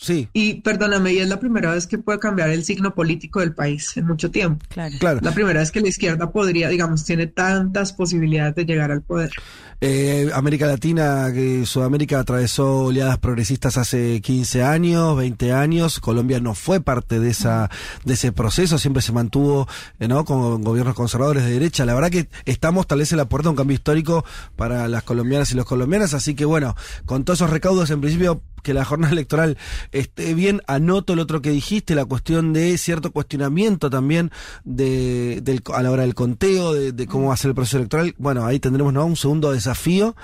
Sí. 0.00 0.28
Y 0.32 0.62
perdóname, 0.62 1.12
y 1.12 1.18
es 1.18 1.28
la 1.28 1.38
primera 1.38 1.74
vez 1.74 1.86
que 1.86 1.98
puede 1.98 2.18
cambiar 2.18 2.48
el 2.48 2.64
signo 2.64 2.94
político 2.94 3.40
del 3.40 3.54
país 3.54 3.94
en 3.98 4.06
mucho 4.06 4.30
tiempo. 4.30 4.64
Claro. 4.70 4.94
claro. 4.98 5.20
La 5.22 5.32
primera 5.32 5.60
vez 5.60 5.70
que 5.70 5.82
la 5.82 5.88
izquierda 5.88 6.32
podría, 6.32 6.70
digamos, 6.70 7.04
tiene 7.04 7.26
tantas 7.26 7.92
posibilidades 7.92 8.54
de 8.54 8.64
llegar 8.64 8.90
al 8.90 9.02
poder. 9.02 9.30
Eh, 9.82 10.30
América 10.34 10.66
Latina, 10.66 11.30
que 11.32 11.64
Sudamérica 11.64 12.20
atravesó 12.20 12.84
oleadas 12.84 13.16
progresistas 13.16 13.78
hace 13.78 14.20
15 14.20 14.62
años, 14.62 15.16
20 15.16 15.52
años. 15.54 16.00
Colombia 16.00 16.38
no 16.38 16.54
fue 16.54 16.82
parte 16.82 17.18
de 17.18 17.30
esa 17.30 17.70
de 18.04 18.12
ese 18.12 18.30
proceso, 18.30 18.76
siempre 18.76 19.00
se 19.00 19.12
mantuvo 19.12 19.66
eh, 19.98 20.06
¿no? 20.06 20.26
con 20.26 20.62
gobiernos 20.62 20.94
conservadores 20.94 21.44
de 21.44 21.52
derecha. 21.52 21.86
La 21.86 21.94
verdad 21.94 22.10
que 22.10 22.28
estamos 22.44 22.86
tal 22.86 22.98
vez 22.98 23.12
en 23.12 23.18
la 23.18 23.28
puerta 23.30 23.46
de 23.46 23.50
un 23.50 23.56
cambio 23.56 23.74
histórico 23.74 24.22
para 24.54 24.86
las 24.86 25.02
colombianas 25.02 25.50
y 25.52 25.54
los 25.54 25.64
colombianos, 25.64 26.12
así 26.12 26.34
que 26.34 26.44
bueno, 26.44 26.76
con 27.06 27.24
todos 27.24 27.38
esos 27.38 27.50
recaudos 27.50 27.90
en 27.90 28.02
principio 28.02 28.42
que 28.62 28.74
la 28.74 28.84
jornada 28.84 29.12
electoral 29.12 29.58
esté 29.92 30.34
bien. 30.34 30.62
Anoto 30.66 31.12
el 31.12 31.18
otro 31.18 31.42
que 31.42 31.50
dijiste, 31.50 31.94
la 31.94 32.04
cuestión 32.04 32.52
de 32.52 32.76
cierto 32.78 33.12
cuestionamiento 33.12 33.90
también 33.90 34.30
de, 34.64 35.42
a 35.74 35.82
la 35.82 35.90
hora 35.90 36.02
del 36.02 36.14
conteo, 36.14 36.72
de, 36.72 37.06
cómo 37.06 37.28
va 37.28 37.34
a 37.34 37.36
ser 37.36 37.50
el 37.50 37.54
proceso 37.54 37.78
electoral. 37.78 38.14
Bueno, 38.18 38.46
ahí 38.46 38.60
tendremos 38.60 38.92
¿no? 38.92 39.04
un 39.06 39.16
segundo 39.16 39.52
desafío. 39.52 40.14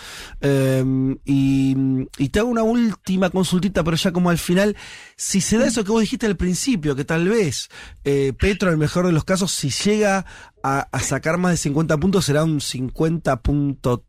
Em, 0.40 1.18
y, 1.25 1.77
y 2.18 2.29
te 2.29 2.38
hago 2.40 2.49
una 2.49 2.62
última 2.62 3.31
consultita, 3.31 3.83
pero 3.83 3.96
ya 3.96 4.12
como 4.12 4.31
al 4.31 4.38
final, 4.38 4.77
si 5.16 5.40
se 5.40 5.59
da 5.59 5.66
eso 5.66 5.85
que 5.85 5.92
vos 5.92 6.01
dijiste 6.01 6.27
al 6.27 6.37
principio, 6.37 6.94
que 6.94 7.05
tal 7.05 7.29
vez 7.29 7.68
eh, 8.05 8.33
Petro, 8.38 8.68
en 8.68 8.75
el 8.75 8.79
mejor 8.79 9.07
de 9.07 9.12
los 9.12 9.25
casos, 9.25 9.53
si 9.53 9.70
llega 9.70 10.27
a, 10.67 10.89
sacar 11.01 11.39
más 11.39 11.53
de 11.53 11.57
50 11.59 11.97
puntos 11.99 12.25
será 12.25 12.43
un 12.43 12.59
50.3, 12.59 14.03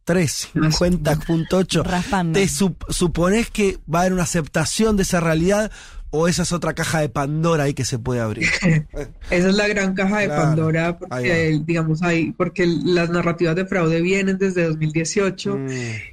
50.8. 0.54 2.32
¿Te 2.34 2.48
supones 2.94 3.52
que 3.52 3.78
va 3.94 4.00
a 4.00 4.02
haber 4.02 4.14
una 4.14 4.24
aceptación 4.24 4.98
de 4.98 5.04
esa 5.04 5.20
realidad 5.20 5.72
o 6.10 6.28
esa 6.28 6.44
es 6.44 6.52
otra 6.54 6.74
caja 6.74 7.00
de 7.02 7.10
Pandora 7.10 7.64
ahí 7.66 7.74
que 7.74 7.86
se 7.86 8.00
puede 8.00 8.20
abrir. 8.22 8.48
esa 9.30 9.50
es 9.50 9.56
la 9.56 9.68
gran 9.68 9.94
caja 9.94 10.20
de 10.20 10.26
Claro, 10.28 10.42
Pandora, 10.42 10.98
porque, 10.98 11.62
digamos, 11.66 12.02
ahí, 12.04 12.32
porque 12.32 12.66
las 12.66 13.10
narrativas 13.10 13.56
de 13.56 13.66
fraude 13.66 14.02
vienen 14.02 14.38
desde 14.38 14.64
2018 14.66 15.58
Mm, 15.58 15.68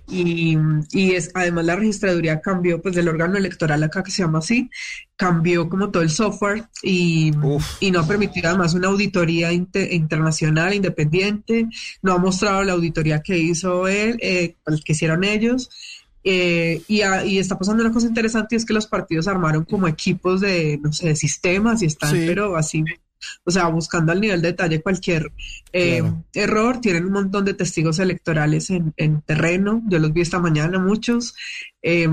y, 0.09 0.59
y 0.93 1.13
es, 1.15 1.31
además 1.35 1.65
la 1.65 1.77
registraduría 1.77 2.41
cambió, 2.41 2.81
pues 2.83 2.95
del 2.95 3.09
órgano 3.09 3.37
electoral 3.37 3.83
acá 3.83 4.03
que 4.03 4.11
se 4.11 4.23
llama 4.23 4.39
así, 4.39 4.71
cambió 5.17 5.69
como 5.69 5.91
todo 5.91 6.03
el 6.03 6.11
software 6.11 6.65
y, 6.83 7.33
Uf. 7.39 7.77
y 7.81 7.91
no 7.91 8.01
ha 8.01 8.07
permitido 8.07 8.49
además 8.49 8.75
una 8.75 8.89
auditoría 8.89 9.53
inte- 9.53 9.93
internacional 9.93 10.75
independiente, 10.75 11.67
no 12.03 12.13
ha 12.13 12.19
mostrado 12.19 12.65
la 12.65 12.73
auditoría 12.73 13.21
que 13.23 13.39
hizo 13.39 13.87
él, 13.89 14.19
eh, 14.21 14.57
pues, 14.65 14.83
que 14.85 14.93
hicieron 14.93 15.25
ellos. 15.25 15.71
Eh, 16.25 16.83
y, 16.89 17.03
a- 17.03 17.25
y 17.25 17.39
está 17.39 17.59
pasando 17.59 17.85
una 17.85 17.93
cosa 17.93 18.07
interesante 18.09 18.55
y 18.55 18.59
es 18.59 18.65
que 18.65 18.73
los 18.73 18.87
partidos 18.87 19.29
armaron 19.29 19.65
como 19.65 19.87
equipos 19.87 20.41
de, 20.41 20.79
no 20.83 20.93
sé, 20.93 21.09
de 21.09 21.17
sistemas 21.17 21.83
y 21.83 21.87
están, 21.87 22.11
Sí. 22.13 22.25
pero 22.27 22.57
así, 22.57 22.83
o 23.45 23.51
sea, 23.51 23.69
buscando 23.69 24.11
al 24.13 24.21
nivel 24.21 24.43
de 24.43 24.49
detalle 24.49 24.83
cualquier 24.83 25.33
eh, 25.73 26.01
Claro. 26.01 26.25
error. 26.35 26.81
Tienen 26.81 27.07
un 27.07 27.13
montón 27.13 27.45
de 27.45 27.55
testigos 27.55 27.99
electorales 27.99 28.69
en, 28.71 28.93
en 28.97 29.23
terreno. 29.23 29.83
Yo 29.89 29.99
los 29.99 30.13
vi 30.13 30.21
esta 30.23 30.39
mañana, 30.39 30.79
muchos. 30.79 31.35
Eh, 31.83 32.09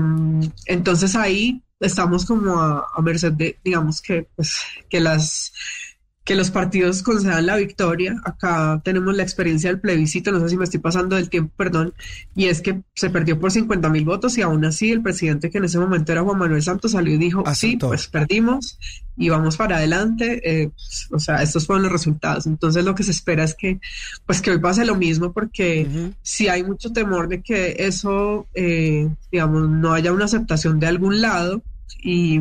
entonces 0.66 1.14
ahí 1.16 1.62
estamos 1.80 2.24
como 2.26 2.60
a, 2.60 2.86
a 2.94 3.02
merced 3.02 3.32
de, 3.32 3.58
digamos 3.64 4.00
que, 4.00 4.26
pues, 4.36 4.60
que 4.88 5.00
las 5.00 5.52
que 6.24 6.36
los 6.36 6.50
partidos 6.50 7.02
concedan 7.02 7.46
la 7.46 7.56
victoria. 7.56 8.14
Acá 8.24 8.80
tenemos 8.84 9.16
la 9.16 9.22
experiencia 9.24 9.70
del 9.70 9.80
plebiscito, 9.80 10.30
no 10.30 10.40
sé 10.40 10.50
si 10.50 10.56
me 10.56 10.64
estoy 10.64 10.78
pasando 10.80 11.16
del 11.16 11.28
tiempo, 11.28 11.52
perdón, 11.56 11.94
y 12.36 12.46
es 12.46 12.60
que 12.60 12.80
se 12.94 13.10
perdió 13.10 13.40
por 13.40 13.50
50 13.50 13.88
mil 13.88 14.04
votos 14.04 14.38
y 14.38 14.42
aún 14.42 14.64
así 14.64 14.90
el 14.92 15.02
presidente 15.02 15.50
que 15.50 15.58
en 15.58 15.64
ese 15.64 15.78
momento 15.78 16.12
era 16.12 16.22
Juan 16.22 16.38
Manuel 16.38 16.62
Santos 16.62 16.92
salió 16.92 17.14
y 17.14 17.18
dijo, 17.18 17.42
sí, 17.54 17.68
Aceptó. 17.68 17.88
pues 17.88 18.06
perdimos 18.06 18.78
y 19.16 19.28
vamos 19.28 19.56
para 19.56 19.76
adelante. 19.76 20.40
eh, 20.44 20.68
pues, 20.68 21.08
o 21.12 21.18
sea, 21.18 21.42
estos 21.42 21.66
fueron 21.66 21.82
los 21.82 21.92
resultados. 21.92 22.46
Entonces 22.46 22.84
lo 22.84 22.94
que 22.94 23.02
se 23.02 23.10
espera 23.10 23.42
es 23.44 23.54
que, 23.54 23.80
pues 24.24 24.40
que 24.40 24.52
hoy 24.52 24.58
pase 24.58 24.84
lo 24.84 24.94
mismo 24.94 25.32
porque 25.32 26.12
si 26.22 26.48
hay 26.48 26.62
mucho 26.62 26.92
temor 26.92 27.28
de 27.28 27.42
que 27.42 27.76
eso, 27.80 28.46
eh, 28.54 29.08
digamos, 29.30 29.68
no 29.68 29.92
haya 29.92 30.12
una 30.12 30.26
aceptación 30.26 30.78
de 30.78 30.86
algún 30.86 31.20
lado 31.20 31.62
y, 32.02 32.40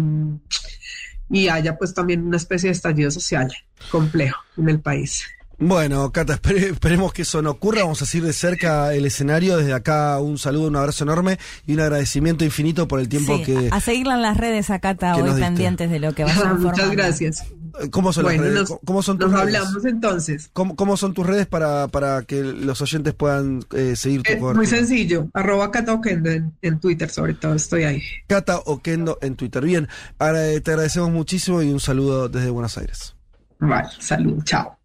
y 1.32 1.48
haya 1.48 1.78
pues 1.78 1.94
también 1.94 2.24
una 2.26 2.38
especie 2.38 2.68
de 2.68 2.74
estallido 2.74 3.10
social 3.10 3.52
complejo 3.90 4.42
en 4.58 4.70
el 4.70 4.82
país. 4.82 5.24
Bueno, 5.64 6.12
Cata, 6.12 6.34
espere- 6.42 6.72
esperemos 6.72 7.14
que 7.14 7.22
eso 7.22 7.40
no 7.44 7.52
ocurra. 7.52 7.84
Vamos 7.84 8.02
a 8.02 8.08
seguir 8.08 8.26
de 8.26 8.34
cerca 8.34 8.96
el 8.96 9.06
escenario. 9.06 9.58
Desde 9.58 9.74
acá 9.74 10.18
un 10.20 10.40
saludo, 10.40 10.68
un 10.68 10.76
abrazo 10.76 11.04
enorme 11.04 11.38
y 11.68 11.74
un 11.76 11.82
agradecimiento 11.82 12.44
infinito 12.44 12.88
por 12.88 13.00
el 13.00 13.08
tiempo 13.08 13.38
Sí, 13.38 13.44
que... 13.44 13.70
a 13.72 13.80
seguirla 13.80 14.16
en 14.16 14.24
las 14.24 14.38
redes 14.38 14.72
a 14.72 14.80
Cata 14.80 15.16
hoy 15.18 15.40
pendientes 15.40 15.92
de 15.92 16.00
lo 16.00 16.14
que 16.16 16.24
vaya 16.24 16.36
Muchas 16.36 16.56
informando. 16.56 16.92
gracias. 16.92 17.46
¿Cómo 17.92 18.12
son 18.12 18.26
las 18.26 18.34
Bueno, 18.38 18.44
redes? 18.52 18.70
nos, 18.72 18.80
¿Cómo 18.84 19.04
son 19.04 19.20
tus 19.20 19.30
nos 19.32 19.40
redes? 19.40 19.56
hablamos 19.56 19.86
entonces. 19.86 20.50
¿Cómo, 20.52 20.76
cómo 20.76 20.98
son 20.98 21.14
tus 21.14 21.26
redes 21.28 21.46
para, 21.46 21.88
para 21.90 22.24
que 22.24 22.42
los 22.44 22.82
oyentes 22.82 23.14
puedan 23.14 23.64
eh, 23.74 23.96
seguir 23.96 24.24
tu 24.24 24.32
Eh, 24.34 24.54
muy 24.56 24.66
sencillo, 24.66 25.30
arroba 25.34 25.70
Cata 25.70 25.94
Oquendo 25.94 26.32
en, 26.32 26.54
en 26.64 26.80
Twitter 26.80 27.10
sobre 27.12 27.36
todo, 27.36 27.54
estoy 27.54 27.84
ahí. 27.84 28.02
Cata 28.28 28.58
Oquendo 28.66 29.20
en 29.22 29.36
Twitter. 29.36 29.64
Bien, 29.64 29.88
ahora, 30.18 30.50
eh, 30.50 30.60
te 30.60 30.72
agradecemos 30.72 31.12
muchísimo 31.12 31.62
y 31.62 31.70
un 31.72 31.80
saludo 31.80 32.28
desde 32.30 32.50
Buenos 32.50 32.78
Aires. 32.80 33.16
Vale, 33.60 33.90
salud, 34.00 34.44
chao. 34.44 34.78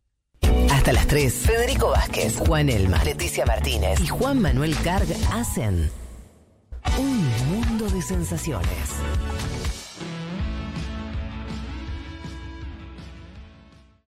Hasta 0.86 1.00
las 1.00 1.08
3. 1.08 1.34
Federico 1.34 1.88
Vázquez, 1.88 2.36
Juan 2.36 2.68
Elma, 2.68 3.02
Leticia 3.02 3.44
Martínez 3.44 3.98
y 3.98 4.06
Juan 4.06 4.40
Manuel 4.40 4.76
Carg 4.84 5.08
hacen 5.32 5.90
un 6.96 7.28
mundo 7.48 7.88
de 7.90 8.00
sensaciones. 8.00 8.70